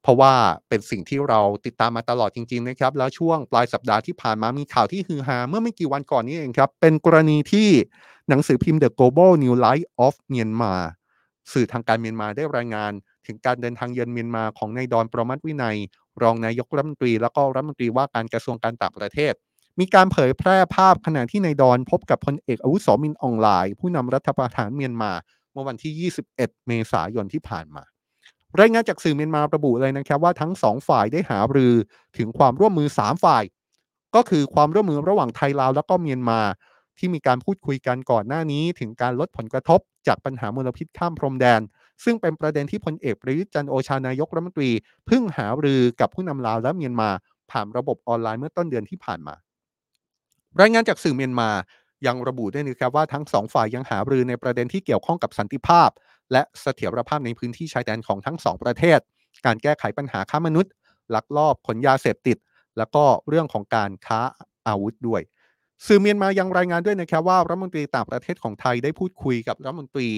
[0.04, 0.34] เพราะว่า
[0.70, 7.70] เป็นสิ่งที่เราติดตามมาตลอดจริงๆนะครับ แล้วช่วงปลายสัปดาห์ที่ผ่านมามีข่าวที่ฮือฮาเมื่อไม่กี่วันก่อนนี้เองครับ เป็นกรณีที่
[8.30, 10.82] หนังสือพิมพ์ The Global New Light of Myanmar
[11.52, 12.92] สื่อทางการเมียนมาได้รายงาน
[13.26, 15.78] ถึงการเดินทางเยือนเมียนมาของนายดอนประมัตวินัย
[16.24, 19.34] รองนายกรัฐมนตรี แล้วก็รัฐมนตรีว่าการกระทรวงการต่างประเทศ
[19.80, 25.12] มีการเผยแพร่ภาพขณะที่นายดอนพบกับพลเอกอาวุโสมินอองไลน์ผู้นำรัฐประหารเมียนมา
[25.52, 26.36] เมื่อวันที่ 21
[26.68, 27.84] เมษายนที่ผ่านมา
[28.60, 31.74] รายงานจากสื่อเมียนมาระบุเลยนะครับว่าทั้งสองฝ่ายได้หารือ
[32.18, 33.44] ถึงความร่วมมือ 3 ฝ่าย
[34.16, 36.40] ก็คือความร่วมมือระหว่างไทยลาวแล้วก็เมียนมา
[36.98, 41.62] ที่มีการพูดคุยกันก่อนหน้านี้ ถึงการลดผลกระทบจากปัญหามลพิษข้ามพรมแดน
[42.04, 44.72] ซึ่งเป็นประเด็นที่พลเอกประยุทธ์จันทร์โอชานายกรัฐมนตรี
[45.08, 47.10] เพิ่งหารือกับผู้นำลาวและเมียนมา
[47.52, 49.36] ผ่านระบบออนไลน์เมื่อต้นเดือนที่ผ่านมา
[50.62, 51.50] รายงานจากสื่อเมียนมา
[52.08, 55.90] ยังระบุด้วยนะครับว่าทั้งสองฝ่ายยังหารือในประเด็นที่เกี่ยวข้องกับสันติภาพ
[56.32, 59.00] และเสถียรภาพในพื้นที่ชายแดนของทั้งสองประเทศ
[59.46, 60.72] การแก้ไขปัญหาค้ามนุษย์
[61.16, 62.38] ลักลอบขนยาเสพติด
[62.78, 64.20] แล้วก็เรื่องของการค้า
[64.68, 65.22] อาวุธด้วย
[65.88, 70.10] สื่อเมียนมายังรายงานด้วยนะครับว่ารัฐมนตรีต่างประเทศของไทยได้พูดคุยกับรัฐมนตรี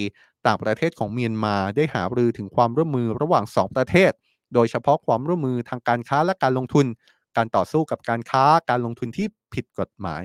[0.48, 4.12] ต่างประเทศของเมียนมาได้หารือถึงความร่วมมือระหว่างสองประเทศ
[4.54, 6.86] โดยเฉพาะความร่วมมือทางการค้าและการลงทุน
[7.38, 10.24] การต่อสู้กับการค้าการลงทุนที่ผิดกฎหมาย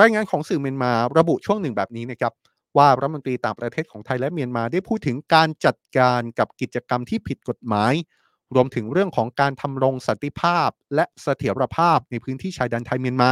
[0.00, 2.32] รายงานของสื่อเมียนมาระบุช่วงหนึ่งแบบนี้นะครับ
[2.76, 7.92] ว่ารัฐมนตรีต่างประเทศของไทยและเมียนมาได้พูดถึงการจัดการกับกิจกรรมที่ผิดกฎหมาย
[8.54, 13.30] รวมถึงเรื่องของการทำรงสันติภาพ และเสถียรภาพในพื้นที่ชายแดนไทยเมียนมา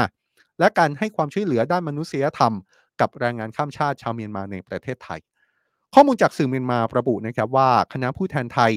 [0.58, 2.52] และการให้ความช่วยเหลือด้านมนุษยธรรม
[3.00, 5.20] กับแรงงานข้ามชาติชาวเมียนมาในประเทศไทย
[5.94, 8.72] ข้อมูลจากสื่อเมียนมาระบุนะครับว่าคณะผู้แทนไทย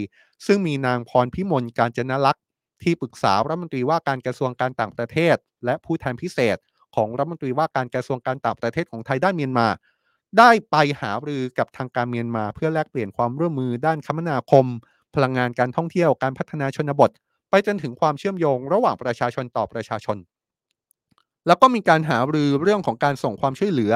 [0.47, 2.43] ซึ่งมีนางพรพิมลการจนลักษณ์
[2.83, 5.35] ที่ปรึกษารัฐมนตรีว่าการกระทรวงการต่างประเทศ
[5.65, 6.57] และผู้แทนพิเศษ
[6.95, 9.67] ของรัฐมนตรีว่าการกระทรวงการต่างประเทศของไทยด้านเมียนมา
[10.37, 14.65] ได้ไปหารือกับทางการเมียนมา เพื่อแลกเปลี่ยนความร่วมมือด้านคมนาคม
[15.15, 17.11] พลังงานการท่องเที่ยวการพัฒนาชนบท
[17.49, 20.17] ไปจนถึงความเชื่อมโยง ระหว่างประชาชนต่อประชาชน
[21.47, 23.93] แล้วก็มีการหารือเรื่องของการส่งความช่วยเหลือ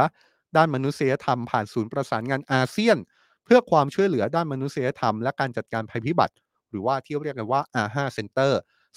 [0.57, 2.97] ด้านมนุษยธรรมผ่านศูนย์ประสานงานอาเซียน
[3.45, 6.33] เพื่อความช่วยเหลือด้านมนุษยธรรม และการจัดการภัยพิบัติ
[6.69, 8.51] หรือว่าที่เรียกกันว่า R5 Center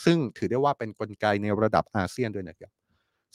[0.05, 2.78] ซึ่งถือได้ว่าเป็นนกลไกในระดับอาเซียนด้วยนะครับ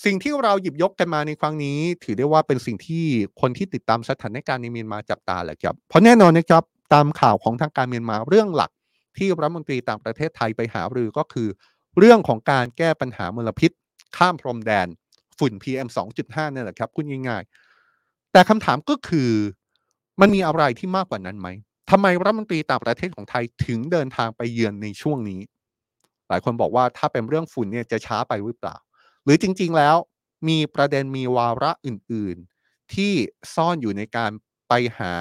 [0.05, 3.05] สิ่งที่เราหยิบยกกันมาในครั้งนี้ ถือได้ว่าเป็นสิ่งที่
[3.41, 6.63] คนที่ติดตามสถานการณ์ในเมียนมาจับตาแหละครับเพราะแน่นอนนะครับ
[6.93, 8.71] ตามข่าวของทางการเมียนมาเรื่องหลัก
[9.17, 11.47] ที่รัฐมนตรีต่างประเทศไทยไปหารือก็คือ
[11.97, 13.71] เรื่องของการแก้ปัญหามลพิษ
[14.17, 14.87] ข้ามพรมแดน
[15.39, 15.87] ฝุ่น PM
[16.21, 19.31] 2.5นี่แหละครับพูดง่ายๆแต่คำถามก็คือ
[20.21, 21.47] มันมีอะไรที่มากกว่านั้นไหม
[21.91, 25.41] ทำไมรัฐมนตรีต่างประเทศของไทยถึงเดินทางไปเยือนในช่วงนี้
[26.29, 28.75] หลายคนบอกว่าถ้าเป็นเรื่องฝุ่นเนี่ยจะช้าไปหรือเปล่า
[29.23, 29.95] หรือจริงๆแล้ว
[30.47, 33.13] มีประเด็นมีวาระอื่นๆ ที่
[33.55, 34.31] ซ่อนอยู่ในการ
[34.69, 35.13] ไปหา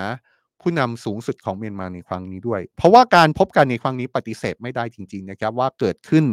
[0.60, 6.24] ผู้นำสูงสุดของเมียนมาในครั้งนี้ด้วย เพราะว่าการพบกันในครั้งนี้ปฏิเสธไม่ได้จริง ๆ นะครับ ว่าเกิดขึ้น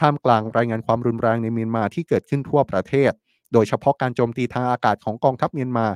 [0.00, 3.12] ท่ามกลางรายงานความรุนแรงในเมียนมาที่เกิดขึ้นทั่วประเทศ
[3.52, 5.86] โดยเฉพาะการโจมตีทางอากาศของกองทัพเมียนมา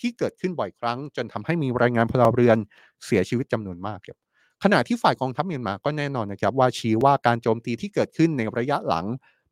[0.00, 2.58] ที่เกิดขึ้นบ่อยครั้ง จนทำให้มีรายงานพลเรือน
[3.04, 4.18] เสียชีวิตจำนวนมากครับ
[4.64, 9.06] ขณะที่ฝ่ายกองทัพเมียนมาก็แน่นอนนะครับว่าชี้ว่าการโจมตีที่เกิดขึ้นในระยะหลัง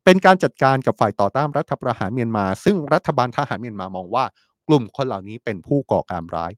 [0.09, 4.25] เป็นการจัดการกับฝ่ายต่อต้านรัฐประหารเมียนมา ซึ่งรัฐบาลทหารเมียนมามองว่า
[4.67, 6.51] กลุ่มคนเหล่านี้เป็นผู้ก่อการร้าย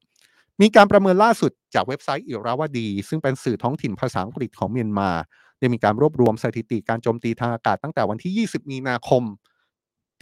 [0.61, 5.09] มีการประเมินล่าสุดจากเว็บไซต์อิราวดี ซึ่งเป็นสื่อท้องถิ่นภาษาอังกฤษของเมียนมา
[5.59, 9.23] ได้มีการรวบรวมสถิติการโจมตีทางอากาศตั้งแต่วันที่ 20 มีนาคม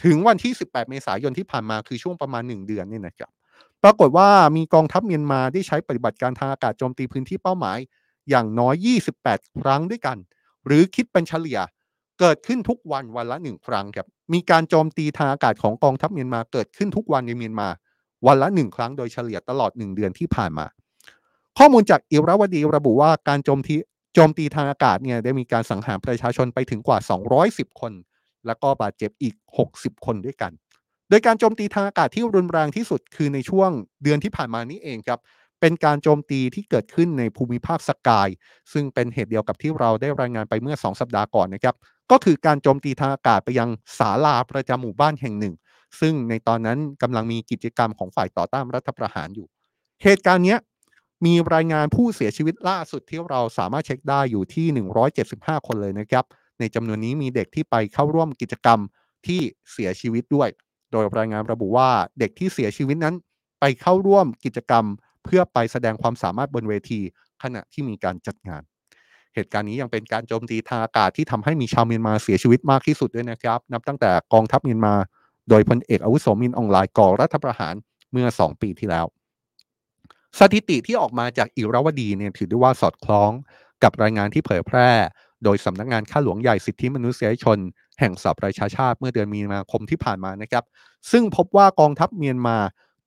[0.03, 3.32] ถึงวันที่ 18 เมษายนที่ผ่านมาคือช่วงประมาณ 1 เดือนนี่นะครับ
[3.84, 7.78] ปรากฏว่ามีกองทัพเมียนมาได้ใช้ปฏิบัติการทางอากาศโจมตีพื้นที่เป้าหมาย
[8.30, 8.75] อย่างน้อย
[9.19, 10.17] 28 ครั้งด้วยกัน
[10.65, 11.59] หรือคิดเป็นเฉลี่ย
[12.20, 17.68] เกิดขึ้นทุกวันวันละหนึ่งครั้งครับมีการโจมตีทางอากาศของกองทัพเมียนมาเกิดขึ้นทุกวันในเมียนมา
[18.28, 20.65] วันละหนึ่งครั้งโดยเฉลี่ยตลอดหนึ่งเดือนที่ผ่านมา
[21.57, 23.76] ข้อมูลจากอิราวดีระบุว่าการโจมตี
[24.13, 26.97] โจมตีทางอากาศเนี่ยได้มีการสังหารประชาชนไปถึงกว่า
[27.39, 27.93] 210 คน
[28.45, 29.36] แล้วก็บาดเจ็บอีก
[29.72, 30.51] 60 คนด้วยกัน
[31.09, 33.70] โดยการโจมตีทางอากาศที่รุนแรงที่สุดคือในช่วง
[34.03, 35.20] เดือนที่ผ่านมานี้เองครับ
[35.61, 38.28] เป็นการโจมตีที่เกิดขึ้นในภูมิภาคสกาย
[38.74, 41.76] ซึ่งเป็นเหตุเดียวกับที่เราได้รายงานไปเมื่อ 2 สัปดาห์ก่อนนะครับ
[42.12, 45.53] ก็คือการโจมตีทางอากาศไปยังศาลาประจำหมู่บ้านแห่งหนึ่ง
[45.99, 49.47] ซึ่งในตอนนั้นกำลังมีกิจกรรมของฝ่ายต่อต้านรัฐประหารอยู่
[50.03, 50.58] เหตุการณ์นี้
[51.26, 54.68] มีรายงานผู้เสียชีวิตล่าสุดที่เราสามารถเช็คได้อยู่ที่
[55.22, 56.26] 175 คนเลยนะครับ
[56.60, 58.80] ในจำนวนนี้มีเด็กที่ไปเข้าร่วมกิจกรรม
[59.28, 59.41] ที่
[59.72, 60.49] เสียชีวิตด้วย
[60.91, 61.89] โดยรายงานระบุว่า
[62.20, 63.16] เด็กที่เสียชีวิตนั้น
[63.60, 64.86] ไปเข้าร่วมกิจกรรม
[65.24, 67.01] เพื่อไปแสดงความสามารถบนเวที
[67.43, 68.62] ขณะที่มีการจัดงาน
[69.38, 74.93] เหตุการณ์นี้ยังเป็นการโจมตีทางอากาศที่ทำให้มีชาวเมียนมาเสียชีวิตมากที่สุดด้วยนะครับ นับตั้งแต่กองทัพเมียนมา
[75.49, 77.73] โดยพลเอกอาวุโสมินอองไลน์ก่อรัฐประหาร
[78.11, 79.05] เมื่อ 2 ปีที่แล้ว
[80.39, 83.31] สถิติที่ออกมาจากอิราวดีเนี่ยถือได้ว่าสอดคล้อง
[83.83, 84.89] กับรายงานที่เผยแพร่
[85.43, 87.57] โดยสำนักงานข้าหลวงใหญ่สิทธิมนุษยชน
[87.99, 90.63] แห่งสหประชาชาติเมื่อเดือนมีนาคมที่ผ่านมานะครับ
[91.11, 92.57] ซึ่งพบว่ากองทัพเมียนมา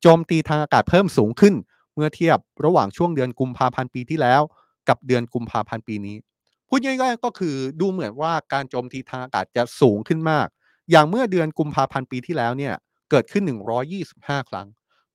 [0.03, 1.55] โจมตีทางอากาศเพิ่มสูงขึ้น
[1.95, 4.43] เมื่อเทียบระหว่างช่วงเดือนกุมภาพันธ์ปีที่แล้ว
[4.91, 6.17] กับเดือนกุมภาพันธ์ปีนี้
[6.69, 10.47] พูดง่ายๆก็คือดูเหมือนว่าการโจมตีทางอากาศจะสูงขึ้นมาก
[10.91, 12.75] อย่างเมื่อเดือนกุมภาพันธ์ปีที่แล้วเนี่ย
[13.11, 13.45] เกิดขึ้น
[13.97, 14.67] 125 ครั้ง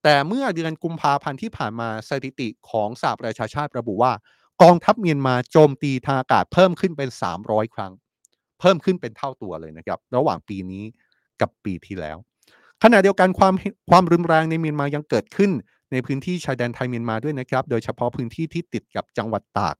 [0.03, 4.13] แต่เมื่อเดือนกุมภาพันธ์ที่ผ่านมาสถิติของสหประชาชาติระบุว่า
[4.63, 7.09] กองทัพเมียนมาโจมตีทางอากาศเพิ่มขึ้นเป็น
[7.41, 7.91] 300 ครั้ง
[8.59, 10.83] เพิ่มขึ้นเป็นเท่าตัวเลยนะครับ ระหว่างปีนี้
[11.41, 12.17] กับปีที่แล้ว
[12.83, 13.53] ขณะเดียวกันความ
[13.89, 15.51] ความรุนแรงในเมียนมายังเกิดขึ้น
[15.91, 19.75] ในพื้นที่ชายแดนไทยเมียนมาด้วยนะครับ โดยเฉพาะพื้นที่ที่ติดกับจังหวัดตาก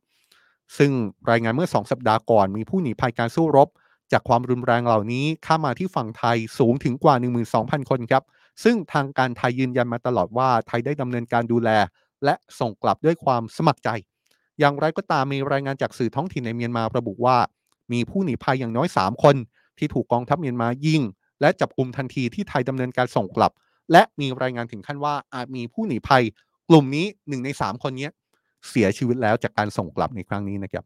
[0.77, 0.91] ซึ่ง
[1.29, 3.69] รายงานเมื่อ 2 สัปดาห์ก่อน มีผู้หนีภัยการสู้รบ
[4.11, 7.15] จากความรุนแรงเหล่านี้ข้ามาที่ฝั่งไทยสูงถึงกว่า
[7.51, 8.23] 12,000 คนครับ
[8.63, 11.69] ซึ่งทางการไทยยืนยันมาตลอดว่าไทยได้ดำเนินการดูแล
[12.25, 13.89] และส่งกลับด้วยความสมัครใจ
[14.59, 17.37] อย่างไรก็ตามมีรายงานจากสื่อท้องถิ่นในเมียนมาระบุว่า
[17.93, 19.35] มีผู้หนีภัยอย่างน้อย 3 คน
[19.77, 21.01] ที่ถูกกองทัพเมียนมายิง
[21.41, 23.51] และจับกลุ่มทันทีที่ไทยดำเนินการส่งกลับ
[23.91, 26.23] และมีรายงานถึงขั้นว่าอาจมีผู้หนีภัย
[26.69, 28.09] กลุ่มนี้หนึ่งใน3คนนี้
[28.69, 30.83] เสียชีวิตแล้วจากการส่งกลับในครั้งนี้นะครับ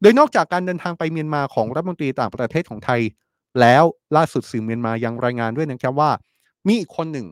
[0.00, 3.00] โดยนอกจากการเดินทางไปเมียนมาของรัฐมนตรีต่างประเทศของไทย
[3.60, 3.84] แล้ว
[4.16, 6.10] ล่าสุดสื่อเมียนมายังรายงานด้วยนะครับว่า
[6.66, 7.26] มีอีกคนหนึ่ง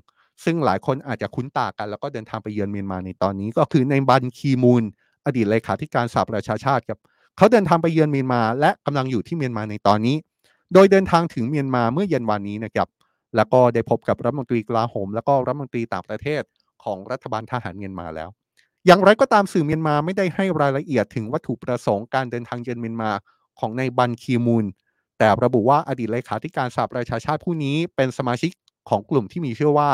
[0.45, 4.83] ซึ่งหลายคนอาจจะคุ้นตากัน แล้วก็เดินทางไปเยือนเมียนมาในตอนนี้ ก็คือในบันคีมูล
[5.27, 6.99] อดีตเลขาธิการสหประชาชาติครับ
[7.37, 10.17] เขาเดินทางไปเยือนเมียนมา และกำลังอยู่ที่เมียนมาในตอนนี้
[10.73, 12.89] โดยเดินทางถึงเมียนมาเมื่อเย็นวันนี้นะครับ
[13.37, 16.43] แล้วก็ได้พบกับรัฐมนตรีกลาโหม แล้วก็รัฐมนตรีต่างประเทศ
[16.85, 18.29] ของรัฐบาลทหารเมียนมาแล้ว
[18.87, 23.11] อย่างไรก็ตามสื่อเมียนมาไม่ได้ให้รายละเอียดถึงวัตถุประสงค์การเดินทางเยือนเมียนมา
[23.59, 24.67] ของในบันคีมูล
[25.19, 28.51] แต่ระบุว่าอดีตเลขาธิการสหประชาชาติผู้นี้เป็นสมาชิก
[28.89, 29.91] ของกลุ่มที่มีชื่อว่า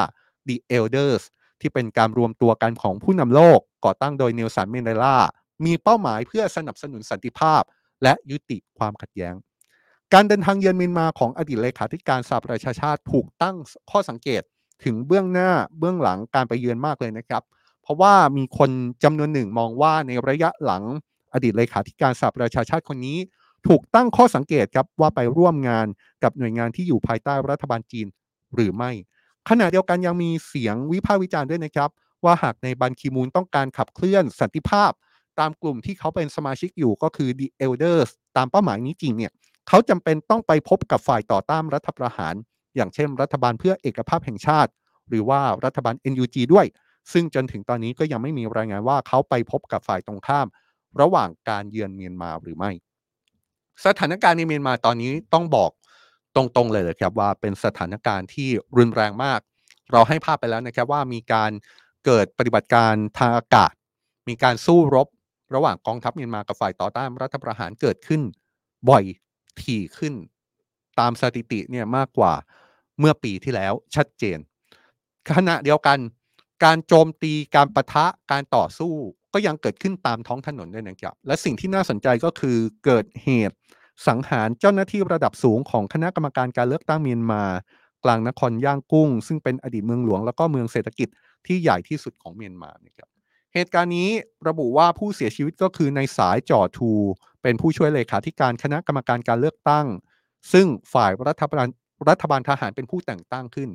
[0.49, 1.23] The Elders
[1.61, 5.17] ที่เป็นการรวมตัวกันของผู้นำโลกก่อตั้งโดยเนลสันเมนเดลา
[5.65, 7.63] มีเป้าหมายเพื่อสนับสนุนสันติภาพ
[8.03, 9.35] และยุติความขัดแย้ง
[10.15, 13.57] การเดินทางเยือนเมียนมาของอดีตเลขาธิการสหประชาชาติถูกตั้ง
[13.91, 14.43] ข้อสังเกต
[14.85, 17.43] ถึงเบื้องหน้าเบื้องหลังการไปเยือนมากเลยนะครับ
[17.83, 18.71] เพราะว่ามีคน
[19.05, 20.83] จำนวนหนึ่งมองว่าในระยะหลัง
[21.35, 23.19] อดีตเลขาธิการสหประชาชาติคนนี้
[23.69, 25.87] ถูกตั้งข้อสังเกตครับว่าไปร่วมงาน
[26.23, 28.07] กับหน่วยงานที่อยู่ภายใต้รัฐบาลจีน
[28.55, 28.91] หรือไม่
[29.49, 31.91] ขณะเดียวกันยังมีเสียงวิพากษ์วิจารณ์ด้วยนะครับ
[32.25, 34.93] ว่าหากในบันคีมูลต้องการขับเคลื่อนสันติภาพ
[35.41, 39.33] ตามกลุ่มที่เขาเป็นสมาชิกอยู่ก็คือ The Elders ตามเป้าหมายนี้จริงเนี่ย
[39.69, 42.35] เขาจำเป็นต้องไปพบกับฝ่ายต่อต้านรัฐประหาร
[42.77, 44.71] อย่างเช่น รัฐบาลเพื่อเอกภาพแห่งชาติ
[45.09, 46.67] หรือว่ารัฐบาล NUG ด้วย
[47.13, 50.47] ซึ่งจนถึงตอนนี้ก็ยังไม่มีรายงานว่าเขาไปพบกับฝ่ายตรงข้าม
[51.01, 52.71] ระหว่างการเยือนเมียนมาหรือไม่
[53.87, 55.71] สถานการณ์ในเมียนมาตอนนี้ต้องบอก
[56.37, 59.41] ตรงๆเลยเลยครับว่าเป็นสถานการณ์ที่รุนแรงมาก
[59.93, 61.51] เราให้ภาพไปแล้วนะครับว่ามีการ
[62.05, 63.73] เกิดปฏิบัติการทางอากาศ
[64.29, 65.09] มีการสู้รบ
[65.55, 68.23] ระหว่างกองทัพเมียนมากับฝ่ายต่อต้านรัฐประหารเกิดขึ้น
[68.91, 69.05] บ่อย
[69.63, 70.15] ถี่ขึ้น
[71.01, 72.33] ตามสถิติเนี่ยมากกว่า
[72.99, 74.39] เมื่อปีที่แล้วชัดเจน
[75.31, 75.99] ขณะเดียวกัน
[76.65, 78.95] การโจมตีการประทะการต่อสู้
[79.33, 83.57] ก็ยังเกิดขึ้นตามท้องถนนด้วยนะครับ และสิ่งที่น่าสนใจก็คือเกิดเหตุ
[84.09, 87.43] สังหารเจ้าหน้าที่ระดับสูงของคณะกรรมการการเลือกตั้งเมียนมา
[88.05, 91.09] กลางนครย่างกุ้ง ซึ่งเป็นอดีตเมืองหลวงแล้วก็เมืองเศรษฐกิจ
[91.47, 93.09] ที่ใหญ่ที่สุดของเมียนมานะครับ
[93.55, 94.11] เหตุการณ์นี้
[94.49, 96.93] ระบุว่าผู้เสียชีวิตก็คือในสายจอทู
[97.43, 99.87] เป็นผู้ช่วยเลขาธิการคณะกรรมการการเลือกตั้ง
[100.53, 101.67] ซึ่งฝ่ายรัฐบาล
[102.09, 103.69] รัฐบาลทหารเป็นผู้แต่งตั้งขึ้น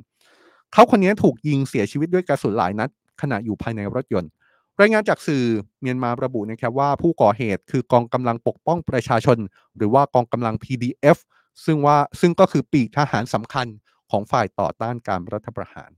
[0.72, 2.90] เขาคนนี้ถูกยิงเสียชีวิตด้วยกระสุนหลายนัด
[3.22, 4.30] ขณะอยู่ภายในรถยนต์
[4.80, 5.44] รายงานจากสื่อ
[5.80, 9.38] เมียนมาระบุนะครับว่าผู้ก่อเหตุคือกองกำลังปกป้องประชาชน
[9.76, 11.18] หรือว่ากองกำลัง PDF
[11.64, 13.66] ซึ่งว่าซึ่งก็คือปีกทหารสำคัญ
[14.10, 15.90] ของฝ่ายต่อต้านการรัฐประหาร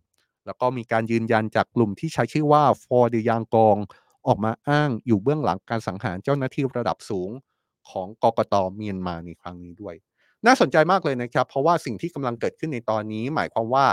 [0.47, 3.77] แล้วก็มีการยืนยันจากกลุ่มที่ใช้ชื่อว่าฟอร์ดยางกอง
[4.27, 7.31] ออกมาอ้างอยู่เบื้องหลังการสังหารเจ้าหน้าที่ระดับสูง
[7.91, 9.95] ของกกตเมียนมาในครั้งนี้ด้วย
[10.47, 13.87] น่าสนใจมากเลยนะครับ เพราะว่าสิ่งที่กำลังเกิดขึ้นในตอนนี้ หมายความว่า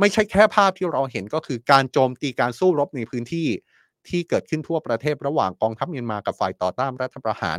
[0.00, 3.48] ไม่ใช่แค่ภาพที่เราเห็นก็คือการโจมตีการสู้รบในพื้นที่
[4.08, 7.58] ที่เกิดขึ้นทั่วประเทศระหว่างกองทัพเมียนมากับฝ่ายต่อต้านรัฐประหาร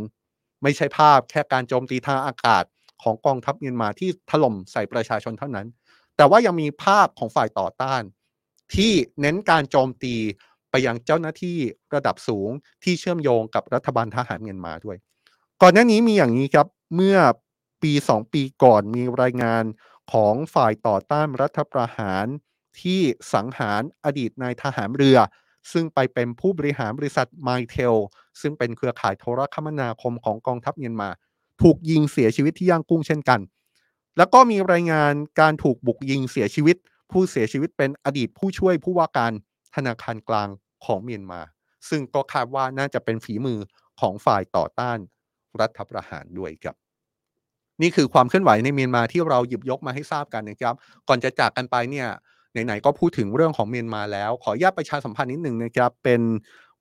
[0.63, 2.63] ไม่ใช่ภาพแค่การโจมตีทางอากาศ
[3.03, 5.67] ของกองทัพเมียนมาที่ถล่มใส่ประชาชนเท่านั้น
[6.17, 8.01] แต่ว่ายังมีภาพของฝ่ายต่อต้าน
[8.75, 10.15] ที่เน้นการโจมตี
[10.71, 11.57] ไปยังเจ้าหน้าที่
[11.95, 12.49] ระดับสูง
[12.83, 14.97] ที่เชื่อมโยงกับรัฐบาลทหารเมียนมาด้วย
[15.61, 17.17] ก่อนหน้านี้มีอย่างนี้ครับเมื่อ
[17.83, 19.63] ปีสองปีก่อนมีรายงาน
[20.11, 22.25] ของฝ่ายต่อต้านรัฐประหาร
[22.81, 23.01] ที่
[23.33, 25.17] สังหารอดีตนายทหารเรือ
[25.71, 27.95] ซึ่งไปเป็นผู้บริหารบริษัทไมเทล
[28.41, 31.09] ซึ่งเป็นเครือข่ายโทรคมนาคมของกองทัพเมียนมา
[31.61, 33.39] ถูกยิงเสียชีวิตที่ย่างกุ้งเช่นกัน
[34.17, 36.75] แล้วก็มีรายงานการถูกบุกยิงเสียชีวิต
[37.11, 39.31] ผู้เสียชีวิตเป็นอดีตผู้ช่วยผู้ว่าการ
[39.75, 40.49] ธนาคารกลาง
[40.85, 41.41] ของเมียนมา
[41.89, 43.59] ซึ่งก็คาดว่าน่าจะเป็นฝีมือ
[43.99, 44.97] ของฝ่ายต่อต้าน
[45.61, 46.75] รัฐประหารด้วยครับ
[47.81, 50.75] นี่คือความเคลื่อนไหวในเมียนมาที่เราหยิบยกมาให้ทราบกันนะครับ
[51.07, 52.07] ก่อนจะจากกันไปเนี่ย
[52.65, 56.21] ไหนๆก็พูดถึงเรื่องของเมียนมาแล้ว ขออนุญาตประชาสัมพันธ์นิดหนึ่งนะครับ เป็น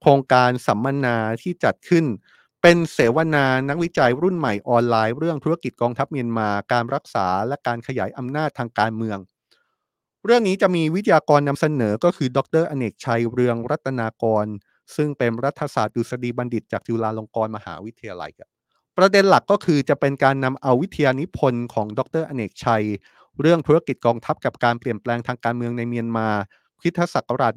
[0.00, 2.04] โครงการสัมมนาที่จัดขึ้น
[2.62, 9.18] เป็นเสวนานักวิจัยรุ่นใหม่ออนไลน์ เรื่องธุรกิจกองทัพเมียนมา การรักษาและการขยายอำนาจทางการเมือง
[10.24, 14.46] เรื่องนี้จะมีวิทยากรนำเสนอก็คือ ดรอเนกชัยเรืองรัตนากร
[14.96, 18.53] ซึ่งเป็นรัฐศาสตร์ดุษฎีบัณฑิตจากจุฬาลงกรณ์มหาวิทยาลัยครับ
[18.98, 22.84] ประเด็นหลักก็คือจะเป็นการนำเอาวิทยานิพนธ์ของดรอเนกชัย
[23.40, 26.28] เรื่องธุรกิจกองทัพกับการเปลี่ยนแปลงทางการเมืองในเมียนมา
[26.80, 27.52] คริสตศักราช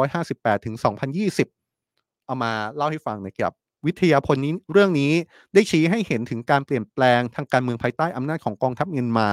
[0.00, 0.74] 1958 ถึง
[1.50, 3.52] 2020 เอามาเล่าให้ฟังนะครับ
[3.86, 5.12] วิทยาพลนี้เรื่องนี้
[5.54, 9.28] ได้ชี้ให้เห็นถึงการเปลี่ยนแปลงทางการเมืองภายใต้อำนาจของกองทัพเมียนมา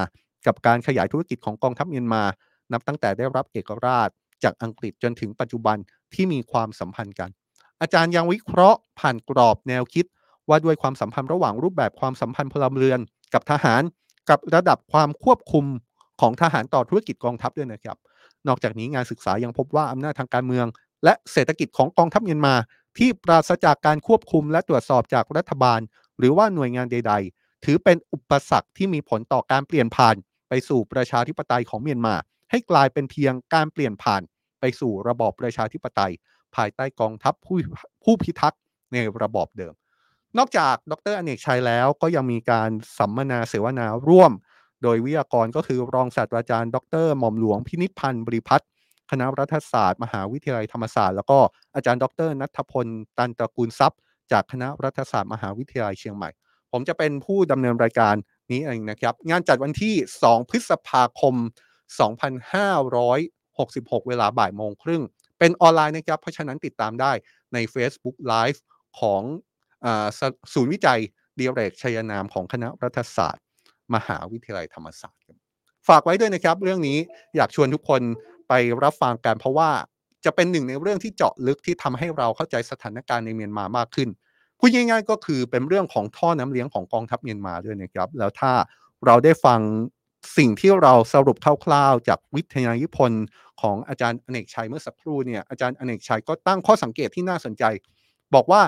[0.47, 2.23] กับการขยายธุรกิจของกองทัพเมียนมา
[2.71, 4.09] นับตั้งแต่ได้รับเอกราช
[4.43, 5.77] จากอังกฤษจนถึงปัจจุบัน
[6.13, 7.29] ที่มีความสัมพันธ์กัน
[7.81, 10.05] อาจารย์ยังวิเคราะห์ผ่านกรอบแนวคิด
[10.49, 12.99] ว่าด้วยความสัมพันธ์ระหว่างรูปแบบความสัมพันธ์พลเรือน
[13.33, 13.81] กับทหาร
[14.29, 15.65] กับระดับความควบคุม
[16.21, 17.97] ของทหารต่อธุรกิจกองทัพด้วยนะครับ
[18.47, 20.65] นอกจากนี้งานศึกษายังพบว่าอำนาจทางการเมือง
[21.03, 22.55] และเศรษฐกิจของกองทัพเมียนมา
[22.97, 25.79] ที่ปราศจากการควบคุมและตรวจสอบจากรัฐบาล
[26.17, 30.15] หรือว่าหน่วยงานใด ๆ ถือเป็นอุปสรรคที่มีผลต่อการเปลี่ยนผ่าน
[30.49, 32.15] ไปสู่ประชาธิปไตยของเมียนมา
[32.51, 34.21] ให้กลายเป็นเพียงการเปลี่ยนผ่าน
[34.59, 36.11] ไปสู่ระบอบประชาธิปไตย
[36.55, 37.57] ภายใต้กองทัพผู้
[38.03, 39.73] ผู้พิทักษ์ในระบอบเดิม
[40.37, 44.31] นอกจากดรอเนกชัยแล้วก็ยังมีการสัมมนาเสวนาร่วม
[44.83, 48.65] โดยวิทยากรก็คือรองศาสตราจารย์ ดรหม่อมหลวงพินิจพันธ์บริพัตร
[49.11, 51.39] คณะรัฐศาสตร์ มหาวิทยาลัยธรรมศาสตร์แล้วก็
[51.75, 53.99] อาจารย์ ดรนัทพลตันตระกูลทรัพย์
[54.31, 56.29] จากคณะรัฐศาสตร์มหาวิทยาลัยเชียงใหม่
[56.71, 58.15] ผมจะเป็นผู้ดำเนินรายการ
[58.51, 61.35] นี้เองนะครับ งานจัดวันที่ 2 พฤษภาคม
[63.11, 65.03] 2566 เวลาบ่ายโมงครึ่ง
[65.39, 67.11] เป็นออนไลน์นะครับ เพราะฉะนั้นติดตามได้
[67.53, 68.59] ใน Facebook Live
[68.99, 69.21] ของ
[70.53, 70.99] ศูนย์วิจัย
[71.35, 73.43] เดียเรกชัยนามของคณะรัฐศาสตร์
[73.95, 75.25] มหาวิทยาลัยธรรมศาสตร์
[75.87, 76.97] ฝากไว้ด้วยนะครับ เรื่องนี้
[77.35, 78.01] อยากชวนทุกคน
[78.49, 78.53] ไป
[78.83, 79.69] รับฟังกันเพราะว่า
[80.25, 84.09] จะเป็นหนึ่งในเรื่องที่เจาะลึกที่ทำให้เราเข้าใจสถานการณ์ในเมียนมามากขึ้น
[84.59, 88.51] พูดง่ายๆก็คือเป็นเรื่องของท่อน้ำเลี้ยงของกองทัพเมียนมาด้วยนะครับ แล้วถ้า
[89.05, 89.59] เราได้ฟัง
[90.37, 93.25] สิ่งที่เราสรุปคร่าวๆ จากวิทยานิพนธ์
[93.61, 97.63] ของอาจารย์อเนกชัยเมื่อสักครู่เนี่ยอาจารย์อเนกชัยก็ตั้งข้อสังเกตที่น่าสนใจ
[98.35, 98.61] บอกว่า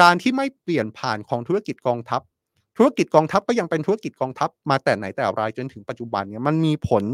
[0.00, 2.22] การที่ไม่เปลี่ยนผ่านของธุรกิจกองทัพ
[2.78, 7.04] ธุรกิจกองทัพก็ยังเป็นธุรกิจกองทัพมาแต่ไหนแต่ไรจนถึงปัจจุบันเนี่ยมันมีผล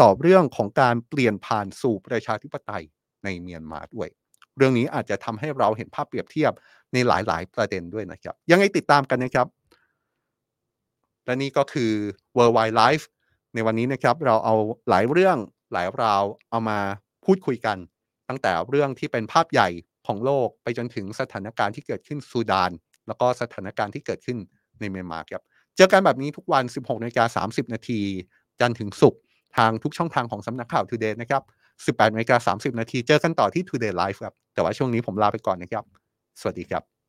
[0.00, 2.84] ต่อเรื่องของการเปลี่ยนผ่านสู่ประชาธิปไตย
[3.24, 4.08] ในเมียนมาด้วย
[4.56, 6.52] เรื่องนี้อาจจะทำให้เราเห็นภาพเปรียบเทียบ
[6.92, 9.46] ในหลาย ๆ ประเด็นด้วยนะครับ ยังไงติดตามกันนะครับ
[11.24, 11.92] และนี่ก็คือ
[12.36, 13.04] Worldwide Life
[13.54, 14.54] ในวันนี้นะครับเราเอา
[14.88, 15.36] หลายเรื่อง
[15.72, 16.78] หลายราวเอามา
[17.24, 17.76] พูดคุยกัน
[18.28, 19.68] ตั้งแต่เรื่องที่เป็นภาพใหญ่
[20.06, 22.70] ของโลกไปจนถึงสถานการณ์ที่เกิดขึ้นซูดาน
[23.06, 24.38] แล้วก็สถานการณ์ที่เกิดขึ้น
[24.80, 25.42] ในเมียนมาครับ
[25.76, 28.00] เจอกันแบบนี้ทุกวัน 16นาฬิกา30 นาที
[28.60, 29.20] จันทร์ถึงศุกร์
[29.56, 31.42] ทางทุกช่องทางของสำนักข่าว Today นะครับ
[31.98, 35.84] 18นาฬิกา30 นาที เจอกันต่อที่ Today Live ครับ แต่ว่าช่วงนี้ผมลาไปก่อนนะครับ
[36.40, 36.99] สวัสดีครับ